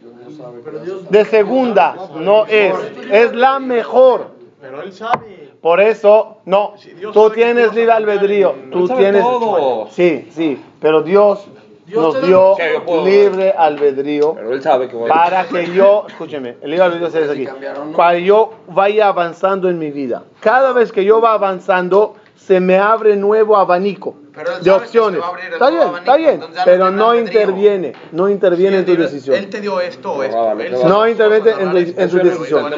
[1.10, 2.74] de segunda, no es.
[3.12, 4.28] Es la mejor.
[4.62, 5.48] Pero él sabe.
[5.62, 6.76] Por eso, no,
[7.13, 9.88] tú que tienes libre albedrío, tú tienes, todo.
[9.90, 11.48] sí, sí, pero Dios
[11.88, 12.56] nos dio
[13.04, 18.52] libre albedrío que para que yo, escúcheme, el libre albedrío se dice aquí, para yo
[18.68, 20.24] vaya avanzando en mi vida.
[20.42, 24.86] Cada vez que yo va avanzando, se me abre nuevo abanico pero él de sabe
[24.86, 25.15] opciones.
[25.15, 28.76] Que va a abrir el está bien, está bien, pero no, no interviene, no interviene
[28.76, 29.36] sí, en tu él, decisión.
[29.36, 30.56] Él te dio esto esto.
[30.56, 32.71] No, él, no interviene en, de, en su decisión.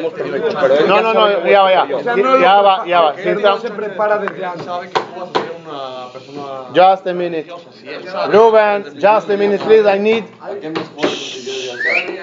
[0.88, 1.86] No, no, no, ya va, ya,
[2.40, 3.14] ya va, ya va.
[3.14, 4.64] Él no se prepara desde antes.
[4.64, 6.42] Sabe que tú vas a ser una persona.
[6.74, 7.46] Just a minute,
[8.32, 9.86] Ruben, just a minute, please.
[9.86, 10.24] I need.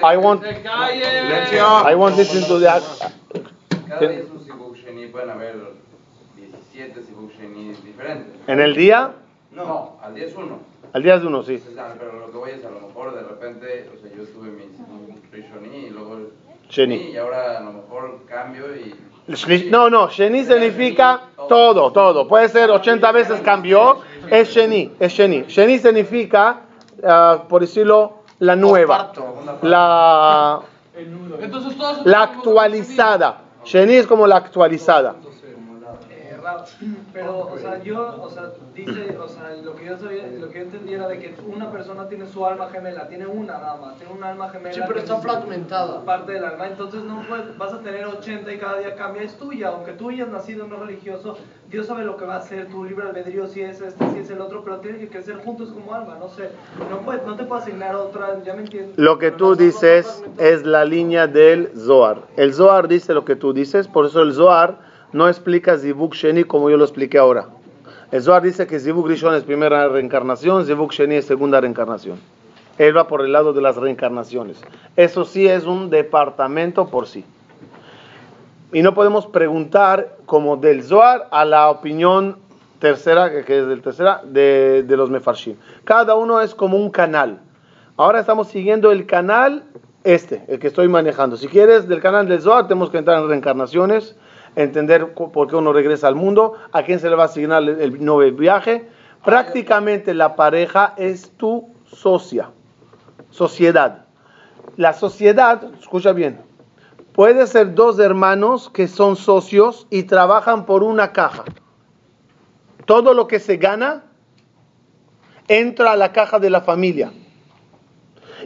[0.02, 0.42] I want.
[0.44, 2.82] I want listen to that.
[8.46, 9.12] En el día.
[9.66, 10.58] No, al día es uno.
[10.92, 11.62] al día es uno, sí.
[11.78, 14.50] Ah, Pero lo que voy es a lo mejor de repente, o sea, yo tuve
[14.50, 14.64] mi
[15.42, 16.18] Sheni y luego
[16.70, 16.96] Sheni.
[17.12, 18.94] y ahora a lo mejor cambio y
[19.70, 22.28] No, no, Sheni significa todo, todo.
[22.28, 23.98] Puede ser 80 veces cambió.
[24.30, 25.42] Es Sheni, es Sheni.
[25.48, 26.60] Sheni significa,
[27.04, 29.12] ah, por decirlo, la nueva.
[29.62, 30.60] La,
[32.04, 33.42] la actualizada.
[33.64, 35.16] Sheni es como la actualizada.
[37.12, 40.58] Pero, o sea, yo, o sea, dice, o sea, lo que yo sabía, lo que
[40.58, 43.96] yo entendía era de que una persona tiene su alma gemela, tiene una nada más,
[43.96, 44.74] tiene un alma gemela.
[44.74, 46.04] Sí, pero está es fragmentada.
[46.04, 49.36] Parte del alma, entonces no puedes, vas a tener 80 y cada día cambia, es
[49.36, 51.38] tuya, aunque tú hayas nacido no religioso,
[51.70, 54.30] Dios sabe lo que va a hacer, tu libre albedrío, si es este, si es
[54.30, 56.50] el otro, pero tienen que crecer juntos como alma, no sé,
[56.90, 58.96] no, puede, no te puedo asignar otra, ya me entiendes.
[58.96, 62.22] Lo que tú dices es la línea del Zohar.
[62.36, 66.44] El Zohar dice lo que tú dices, por eso el Zohar no explica Zivuk Sheni
[66.44, 67.46] como yo lo expliqué ahora.
[68.10, 72.18] El Zohar dice que Zivuk Rishon es primera reencarnación, Zivuk Sheni es segunda reencarnación.
[72.78, 74.60] Él va por el lado de las reencarnaciones.
[74.96, 77.24] Eso sí es un departamento por sí.
[78.72, 82.36] Y no podemos preguntar como del Zohar a la opinión
[82.78, 85.56] tercera, que que es del tercera, de, de los Mefarshim.
[85.84, 87.40] Cada uno es como un canal.
[87.96, 89.64] Ahora estamos siguiendo el canal
[90.04, 91.36] este, el que estoy manejando.
[91.36, 94.16] Si quieres, del canal del Zohar tenemos que entrar en reencarnaciones,
[94.56, 97.80] entender por qué uno regresa al mundo, a quién se le va a asignar el,
[97.80, 98.88] el nuevo viaje.
[99.24, 102.50] Prácticamente la pareja es tu socia,
[103.30, 104.04] sociedad.
[104.76, 106.40] La sociedad, escucha bien,
[107.12, 111.44] puede ser dos hermanos que son socios y trabajan por una caja.
[112.86, 114.04] Todo lo que se gana
[115.48, 117.12] entra a la caja de la familia.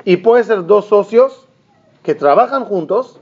[0.05, 1.47] Y puede ser dos socios
[2.03, 3.21] que trabajan juntos,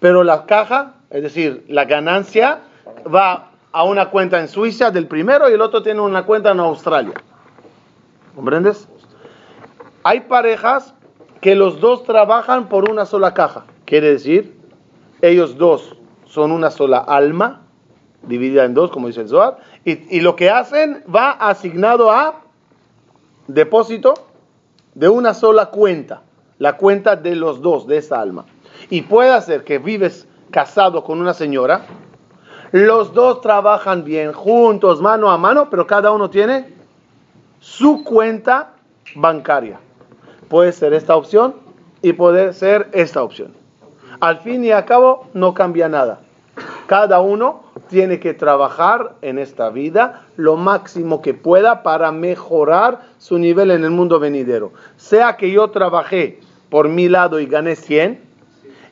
[0.00, 2.60] pero la caja, es decir, la ganancia,
[3.12, 6.60] va a una cuenta en Suiza del primero y el otro tiene una cuenta en
[6.60, 7.14] Australia.
[8.34, 8.88] ¿Comprendes?
[10.04, 10.94] Hay parejas
[11.40, 13.64] que los dos trabajan por una sola caja.
[13.84, 14.56] Quiere decir,
[15.20, 17.62] ellos dos son una sola alma,
[18.22, 22.42] dividida en dos, como dice el Zohar, y, y lo que hacen va asignado a
[23.46, 24.14] depósito
[24.94, 26.22] de una sola cuenta,
[26.58, 28.44] la cuenta de los dos, de esa alma.
[28.90, 31.82] Y puede ser que vives casado con una señora,
[32.72, 36.66] los dos trabajan bien juntos, mano a mano, pero cada uno tiene
[37.60, 38.74] su cuenta
[39.14, 39.80] bancaria.
[40.48, 41.54] Puede ser esta opción
[42.02, 43.54] y puede ser esta opción.
[44.20, 46.20] Al fin y al cabo no cambia nada.
[46.86, 53.38] Cada uno tiene que trabajar en esta vida lo máximo que pueda para mejorar su
[53.38, 54.72] nivel en el mundo venidero.
[54.96, 58.27] Sea que yo trabajé por mi lado y gané 100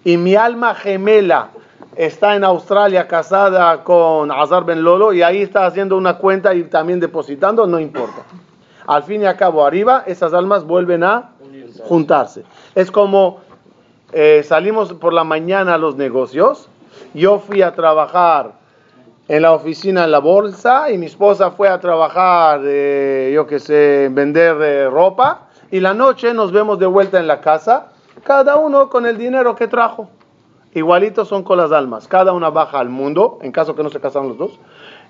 [0.07, 1.49] y mi alma gemela
[1.97, 6.63] está en Australia casada con Azar Ben Lolo y ahí está haciendo una cuenta y
[6.63, 8.23] también depositando, no importa.
[8.87, 11.31] Al fin y al cabo, arriba, esas almas vuelven a
[11.89, 12.45] juntarse.
[12.77, 13.41] Es como
[14.13, 16.69] eh, salimos por la mañana a los negocios,
[17.13, 18.53] yo fui a trabajar
[19.27, 23.59] en la oficina en la bolsa y mi esposa fue a trabajar, eh, yo que
[23.59, 27.89] sé, vender eh, ropa y la noche nos vemos de vuelta en la casa,
[28.25, 30.09] cada uno con el dinero que trajo.
[30.75, 33.99] Igualitos son con las almas, cada una baja al mundo, en caso que no se
[33.99, 34.59] casaron los dos,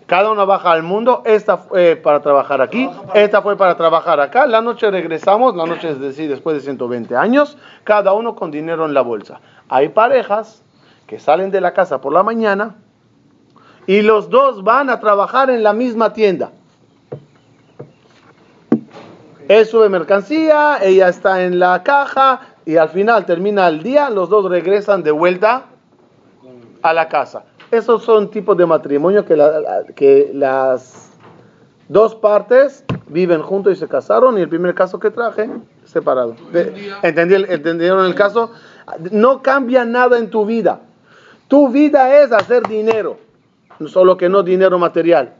[0.06, 4.46] cada una baja al mundo, esta fue para trabajar aquí, esta fue para trabajar acá,
[4.46, 8.84] la noche regresamos, la noche es decir, después de 120 años, cada uno con dinero
[8.86, 9.40] en la bolsa.
[9.68, 10.62] Hay parejas
[11.08, 12.76] que salen de la casa por la mañana
[13.88, 16.52] y los dos van a trabajar en la misma tienda.
[19.48, 24.28] Él sube mercancía, ella está en la caja y al final termina el día, los
[24.28, 25.64] dos regresan de vuelta
[26.82, 27.44] a la casa.
[27.70, 31.10] Esos son tipos de matrimonio que, la- la- que las
[31.88, 35.48] dos partes viven juntos y se casaron y el primer caso que traje,
[35.84, 36.34] separado.
[36.52, 38.50] De- ¿entendí el- ¿Entendieron el caso?
[39.10, 40.80] No cambia nada en tu vida.
[41.48, 43.18] Tu vida es hacer dinero,
[43.86, 45.34] solo que no dinero material,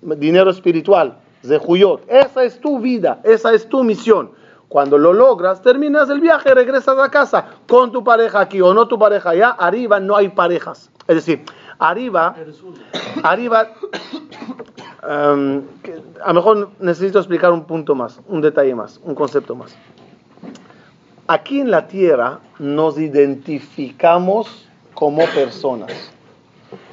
[0.00, 1.14] dinero espiritual,
[1.44, 2.02] zehuyot.
[2.08, 4.30] Esa es tu vida, esa es tu misión.
[4.72, 8.88] Cuando lo logras, terminas el viaje, regresas a casa con tu pareja aquí o no
[8.88, 9.50] tu pareja allá.
[9.50, 10.90] Arriba no hay parejas.
[11.06, 11.44] Es decir,
[11.78, 12.34] arriba,
[13.22, 13.68] arriba,
[15.82, 19.76] que a lo mejor necesito explicar un punto más, un detalle más, un concepto más.
[21.26, 25.92] Aquí en la tierra nos identificamos como personas.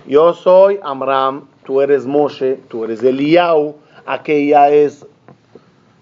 [0.06, 5.06] Yo soy Amram, tú eres Moshe, tú eres Eliyahu, aquella es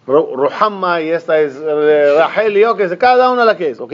[0.07, 3.79] Ruhamma y esta es eh, Rahel y yo, que sé, cada una la que es,
[3.79, 3.93] ¿ok?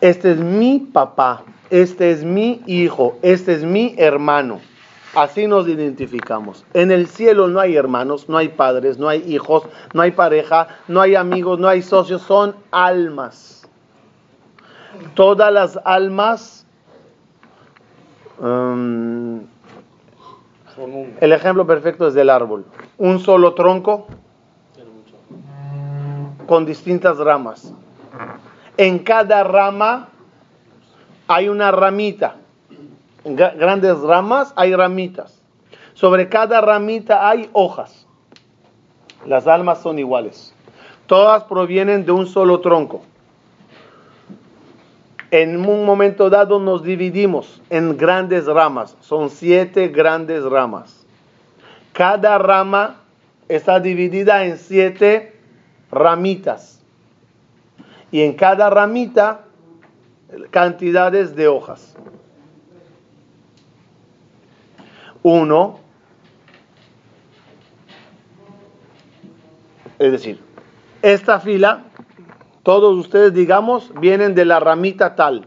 [0.00, 4.60] Este es mi papá, este es mi hijo, este es mi hermano.
[5.14, 6.64] Así nos identificamos.
[6.74, 9.62] En el cielo no hay hermanos, no hay padres, no hay hijos,
[9.94, 13.68] no hay pareja, no hay amigos, no hay socios, son almas.
[15.14, 16.66] Todas las almas
[18.40, 19.46] um.
[21.20, 22.64] El ejemplo perfecto es del árbol.
[22.98, 24.06] Un solo tronco
[26.46, 27.72] con distintas ramas.
[28.76, 30.08] En cada rama
[31.26, 32.36] hay una ramita.
[33.24, 35.40] gra- grandes ramas, hay ramitas.
[35.94, 38.06] Sobre cada ramita hay hojas.
[39.26, 40.54] Las almas son iguales.
[41.06, 43.02] Todas provienen de un solo tronco.
[45.30, 48.96] En un momento dado nos dividimos en grandes ramas.
[49.00, 51.04] Son siete grandes ramas.
[51.92, 52.96] Cada rama
[53.48, 55.36] está dividida en siete
[55.90, 56.82] ramitas.
[58.10, 59.44] Y en cada ramita
[60.50, 61.94] cantidades de hojas.
[65.22, 65.80] Uno,
[69.98, 70.40] es decir,
[71.02, 71.84] esta fila,
[72.68, 75.46] todos ustedes digamos, vienen de la ramita tal.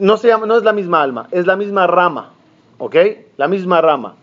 [0.00, 2.32] No, no es la misma alma, es la misma rama,
[2.78, 2.96] ¿ok?
[3.36, 4.16] La misma rama.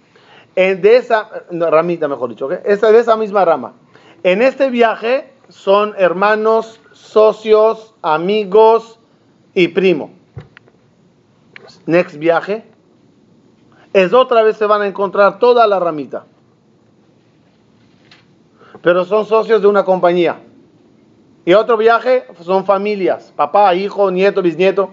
[0.54, 2.56] En de esa ramita, mejor dicho, ¿ok?
[2.66, 3.72] Esta, de esa misma rama.
[4.22, 9.00] En este viaje son hermanos, socios, amigos
[9.54, 10.12] y primo.
[11.86, 12.66] Next viaje
[13.94, 16.26] es otra vez se van a encontrar toda la ramita.
[18.82, 20.40] Pero son socios de una compañía.
[21.46, 24.90] Y otro viaje son familias, papá, hijo, nieto, bisnieto.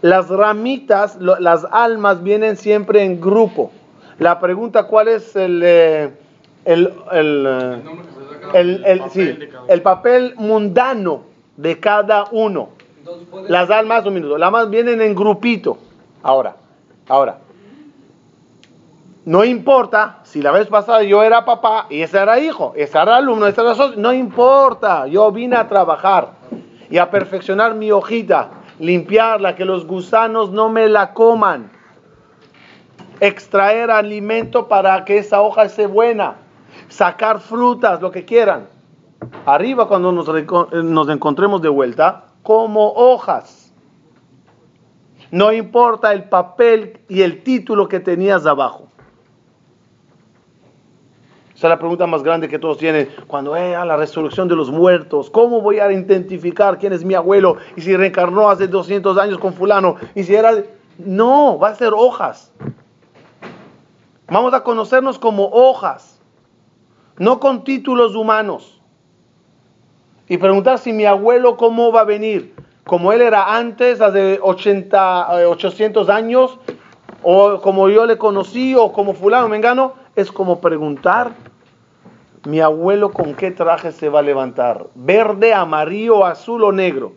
[0.00, 3.70] Las ramitas, lo- las almas vienen siempre en grupo.
[4.18, 6.10] La pregunta, ¿cuál es el, eh,
[6.64, 7.82] el, el, eh,
[8.54, 11.22] el, el- sí, el papel mundano
[11.56, 12.70] de cada uno?
[13.48, 15.78] Las almas, un minuto, las almas vienen en grupito.
[16.22, 16.54] Ahora,
[17.08, 17.38] ahora.
[19.24, 23.16] No importa si la vez pasada yo era papá y ese era hijo, ese era
[23.16, 23.74] alumno, ese era.
[23.96, 26.32] No importa, yo vine a trabajar
[26.88, 28.48] y a perfeccionar mi hojita,
[28.78, 31.70] limpiarla, que los gusanos no me la coman.
[33.20, 36.36] Extraer alimento para que esa hoja esté buena.
[36.88, 38.68] Sacar frutas, lo que quieran.
[39.44, 40.26] Arriba, cuando nos,
[40.72, 43.70] nos encontremos de vuelta, como hojas.
[45.30, 48.89] No importa el papel y el título que tenías abajo.
[51.60, 53.10] Esa es la pregunta más grande que todos tienen.
[53.26, 57.12] Cuando eh, a la resurrección de los muertos, ¿cómo voy a identificar quién es mi
[57.12, 57.58] abuelo?
[57.76, 59.96] Y si reencarnó hace 200 años con fulano.
[60.14, 60.54] Y si era...
[60.96, 62.50] No, va a ser hojas.
[64.28, 66.18] Vamos a conocernos como hojas,
[67.18, 68.80] no con títulos humanos.
[70.30, 72.54] Y preguntar si mi abuelo cómo va a venir,
[72.86, 76.58] como él era antes, hace 80, eh, 800 años,
[77.22, 81.32] o como yo le conocí, o como fulano mengano, es como preguntar,
[82.44, 87.12] mi abuelo con qué traje se va a levantar, verde, amarillo, azul o negro.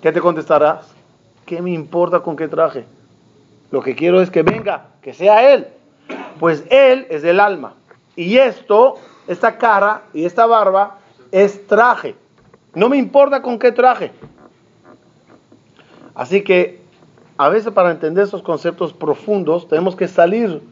[0.00, 0.92] ¿Qué te contestarás?
[1.46, 2.84] ¿Qué me importa con qué traje?
[3.70, 5.68] Lo que quiero es que venga, que sea él.
[6.38, 7.74] Pues él es el alma.
[8.16, 8.96] Y esto,
[9.26, 10.98] esta cara y esta barba
[11.30, 12.14] es traje.
[12.74, 14.12] No me importa con qué traje.
[16.14, 16.82] Así que
[17.38, 20.62] a veces para entender esos conceptos profundos tenemos que salir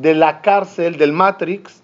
[0.00, 1.82] de la cárcel del Matrix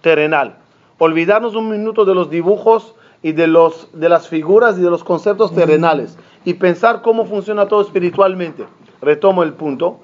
[0.00, 0.56] terrenal.
[0.98, 5.04] Olvidarnos un minuto de los dibujos y de, los, de las figuras y de los
[5.04, 8.64] conceptos terrenales y pensar cómo funciona todo espiritualmente.
[9.00, 10.00] Retomo el punto.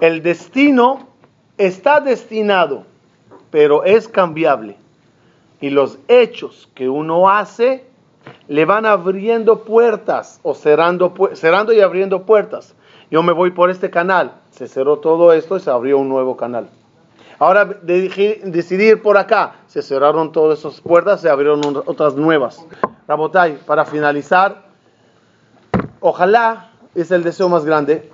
[0.00, 1.08] El destino
[1.58, 2.84] está destinado,
[3.50, 4.76] pero es cambiable.
[5.60, 7.84] Y los hechos que uno hace
[8.48, 12.74] le van abriendo puertas o cerrando, cerrando y abriendo puertas.
[13.12, 16.34] Yo me voy por este canal, se cerró todo esto y se abrió un nuevo
[16.34, 16.70] canal.
[17.38, 22.64] Ahora de- decidí ir por acá, se cerraron todas esas puertas, se abrieron otras nuevas.
[23.06, 24.62] Rabotai, para finalizar,
[26.00, 28.10] ojalá, es el deseo más grande,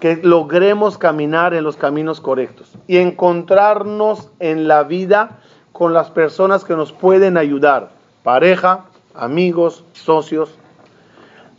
[0.00, 5.38] que logremos caminar en los caminos correctos y encontrarnos en la vida
[5.70, 7.90] con las personas que nos pueden ayudar,
[8.24, 10.52] pareja, amigos, socios.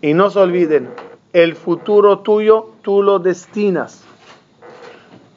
[0.02, 0.90] Y no se olviden,
[1.32, 4.04] el futuro tuyo tú lo destinas.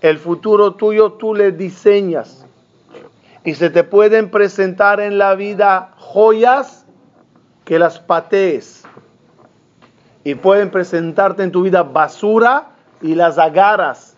[0.01, 2.47] El futuro tuyo tú le diseñas.
[3.45, 6.87] Y se te pueden presentar en la vida joyas
[7.65, 8.85] que las patees.
[10.25, 12.71] Y pueden presentarte en tu vida basura
[13.03, 14.17] y las agarras.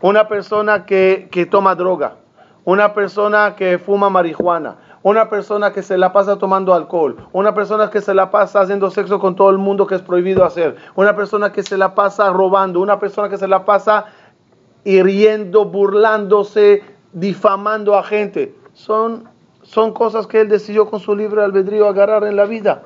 [0.00, 2.16] Una persona que, que toma droga,
[2.64, 4.76] una persona que fuma marihuana,
[5.08, 8.90] una persona que se la pasa tomando alcohol, una persona que se la pasa haciendo
[8.90, 12.30] sexo con todo el mundo que es prohibido hacer, una persona que se la pasa
[12.30, 14.04] robando, una persona que se la pasa
[14.84, 16.82] hiriendo, burlándose,
[17.14, 18.54] difamando a gente.
[18.74, 19.26] Son,
[19.62, 22.82] son cosas que él decidió con su libre albedrío agarrar en la vida.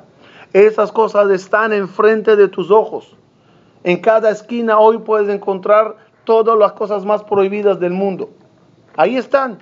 [0.53, 3.17] Esas cosas están enfrente de tus ojos.
[3.83, 8.31] En cada esquina hoy puedes encontrar todas las cosas más prohibidas del mundo.
[8.97, 9.59] Ahí están.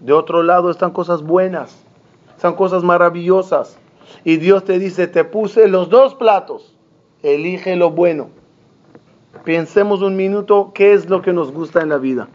[0.00, 1.84] De otro lado están cosas buenas,
[2.36, 3.78] están cosas maravillosas.
[4.24, 6.74] Y Dios te dice, te puse los dos platos.
[7.22, 8.28] Elige lo bueno.
[9.44, 12.28] Pensemos un minuto qué es lo que nos gusta en la vida.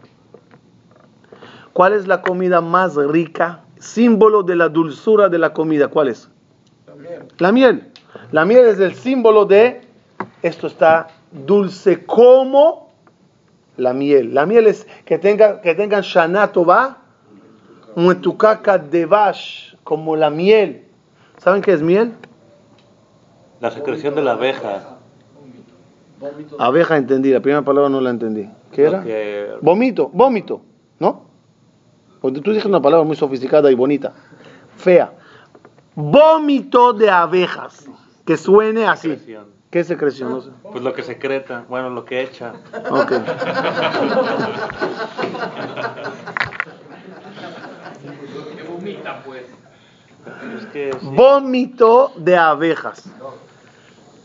[1.74, 3.64] ¿Cuál es la comida más rica?
[3.80, 5.88] Símbolo de la dulzura de la comida.
[5.88, 6.30] ¿Cuál es?
[7.38, 7.92] La miel.
[8.32, 9.82] La miel es el símbolo de
[10.42, 12.92] esto está dulce como
[13.78, 14.34] la miel.
[14.34, 17.01] La miel es que, tenga, que tengan shanato va,
[17.96, 20.86] muetucaca de bash, como la miel.
[21.38, 22.14] ¿Saben qué es miel?
[23.60, 24.98] La secreción de la abeja.
[26.60, 28.48] Abeja entendí, la primera palabra no la entendí.
[28.72, 29.04] ¿Qué era?
[29.04, 30.62] Que- Vómito, vómito,
[31.00, 31.24] ¿no?
[32.22, 34.14] Porque tú dijiste una palabra muy sofisticada y bonita,
[34.78, 35.12] fea.
[35.96, 37.86] Vómito de abejas,
[38.26, 39.10] que suene así.
[39.10, 39.46] Secreción.
[39.72, 40.30] ¿Qué secreción?
[40.32, 40.50] No sé.
[40.72, 42.54] Pues lo que secreta, bueno, lo que echa.
[42.90, 43.14] Ok.
[51.02, 53.04] Vómito de abejas.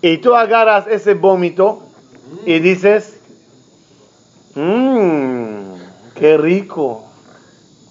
[0.02, 1.82] Y tú agarras ese vómito
[2.44, 3.18] y dices,
[4.54, 5.74] mmm,
[6.14, 7.04] qué rico.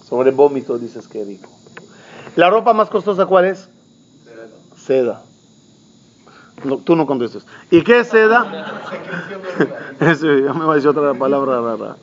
[0.04, 1.50] Sobre vómito dices qué rico.
[2.36, 3.68] ¿La ropa más costosa cuál es?
[4.76, 5.22] Seda.
[6.64, 7.44] No, tú no contestes.
[7.70, 8.80] ¿Y qué es seda?
[10.00, 11.96] Eso, ya me va a decir otra palabra rara.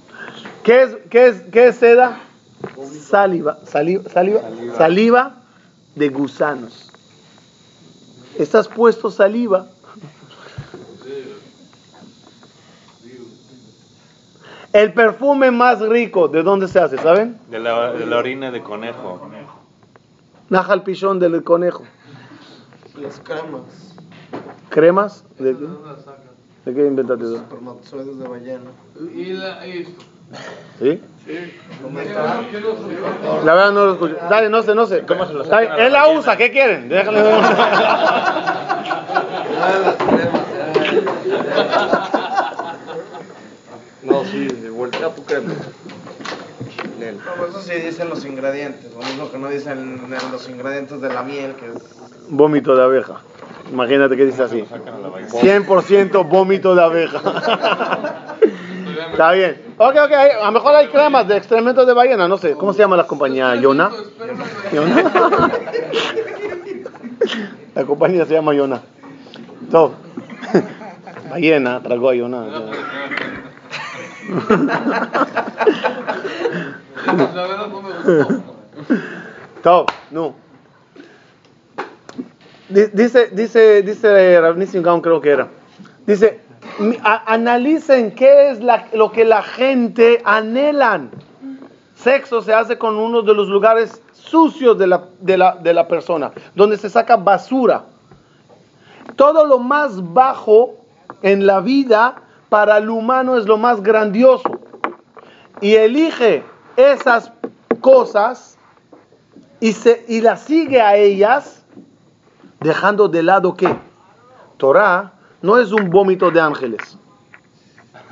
[0.64, 2.20] ¿Qué es, qué es, qué es seda?
[3.10, 4.42] Saliva, saliva, saliva,
[4.78, 5.43] saliva
[5.96, 6.92] de gusanos.
[8.38, 9.68] Estás puesto saliva.
[14.72, 16.98] El perfume más rico, ¿de dónde se hace?
[16.98, 17.38] ¿Saben?
[17.52, 19.30] De la, de la orina de conejo.
[20.50, 21.84] Naja al pichón del conejo.
[22.96, 23.96] Las cremas.
[24.70, 25.24] ¿Cremas?
[25.38, 25.68] ¿De qué,
[26.66, 27.36] ¿De qué inventaste eso?
[27.36, 28.72] Espermatozoides de ballena.
[29.14, 29.96] Y la, y,
[30.80, 31.02] ¿Sí?
[33.46, 34.16] La verdad no lo escucho.
[34.30, 35.00] Dale, no sé, no sé.
[35.00, 36.90] Está bien, Él la usa, ¿qué quieren?
[36.90, 37.22] Déjale.
[44.04, 45.54] No, sí, de vuelta a tu crema.
[47.38, 48.92] Pues eso sí dicen los ingredientes.
[48.94, 51.74] Lo mismo que no dicen en los ingredientes de la miel, que es.
[52.30, 53.22] Vómito de abeja.
[53.72, 54.66] Imagínate que dice así.
[54.70, 55.30] Sacan a la vaina.
[55.30, 57.22] 100% vómito de abeja.
[59.14, 59.62] Está bien.
[59.78, 60.12] Ok, ok.
[60.42, 62.28] A lo mejor hay cremas de excrementos de ballena.
[62.28, 62.54] No sé.
[62.54, 63.56] ¿Cómo se llama la compañía?
[63.56, 63.90] ¿Yona?
[64.74, 65.04] ¿Yona?
[67.76, 68.82] La compañía se llama Yona.
[69.72, 69.94] Todo.
[71.32, 72.46] Ballena, tragó a Yona.
[77.26, 77.90] la verdad no me.
[79.64, 80.36] Todo, no.
[82.70, 85.48] Di- Dice, dice, dice Rav Nissim Gaon, creo que era.
[86.06, 86.42] Dice,
[87.04, 88.60] analicen qué es
[88.94, 91.12] lo que la gente anhelan.
[91.96, 95.88] Sexo se hace con uno de los lugares sucios de la, de la, de la
[95.88, 97.84] persona, donde se saca basura.
[99.16, 100.76] Todo lo más bajo
[101.22, 102.16] en la vida
[102.50, 104.60] para el humano es lo más grandioso.
[105.62, 106.44] Y elige
[106.76, 107.32] esas
[107.80, 108.58] cosas
[109.60, 111.64] y, se, y las sigue a ellas,
[112.60, 113.74] dejando de lado que
[114.58, 115.14] Torah
[115.44, 116.98] no es un vómito de ángeles.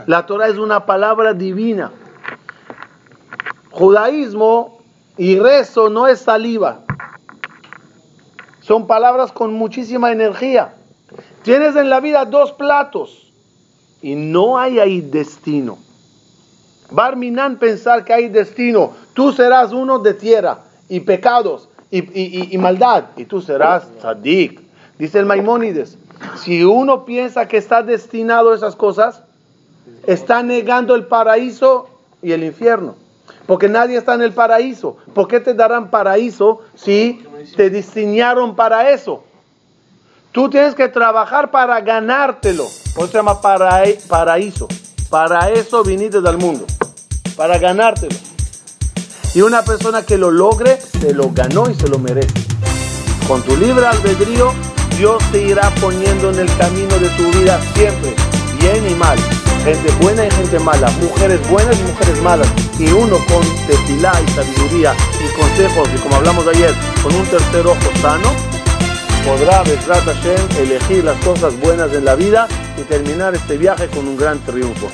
[0.05, 1.91] La Torah es una palabra divina.
[3.71, 4.79] Judaísmo
[5.17, 6.81] y rezo no es saliva.
[8.59, 10.73] Son palabras con muchísima energía.
[11.43, 13.31] Tienes en la vida dos platos
[14.01, 15.77] y no hay ahí destino.
[16.91, 18.91] Barminan pensar que hay destino.
[19.13, 24.59] Tú serás uno de tierra y pecados y, maldad y tú serás tzadik.
[24.99, 25.97] Dice el Maimónides,
[26.43, 29.21] si uno piensa que está destinado a esas cosas,
[30.07, 31.87] está negando el paraíso
[32.21, 32.95] y el infierno.
[33.47, 34.97] Porque nadie está en el paraíso.
[35.13, 37.23] ¿Por qué te darán paraíso si
[37.55, 39.23] te diseñaron para eso?
[40.31, 42.65] Tú tienes que trabajar para ganártelo.
[42.95, 44.67] Por eso se llama para- paraíso.
[45.09, 46.65] Para eso viniste del mundo.
[47.35, 48.15] Para ganártelo.
[49.33, 52.33] Y una persona que lo logre, se lo ganó y se lo merece.
[53.27, 54.51] Con tu libre albedrío,
[55.01, 58.13] Dios te irá poniendo en el camino de tu vida siempre,
[58.59, 59.17] bien y mal.
[59.63, 62.47] Gente buena y gente mala, mujeres buenas y mujeres malas.
[62.77, 66.71] Y uno con tefilá y sabiduría y consejos, y como hablamos ayer,
[67.01, 68.29] con un tercer ojo sano,
[69.25, 72.47] podrá Besrat Hashem elegir las cosas buenas en la vida
[72.77, 74.87] y terminar este viaje con un gran triunfo.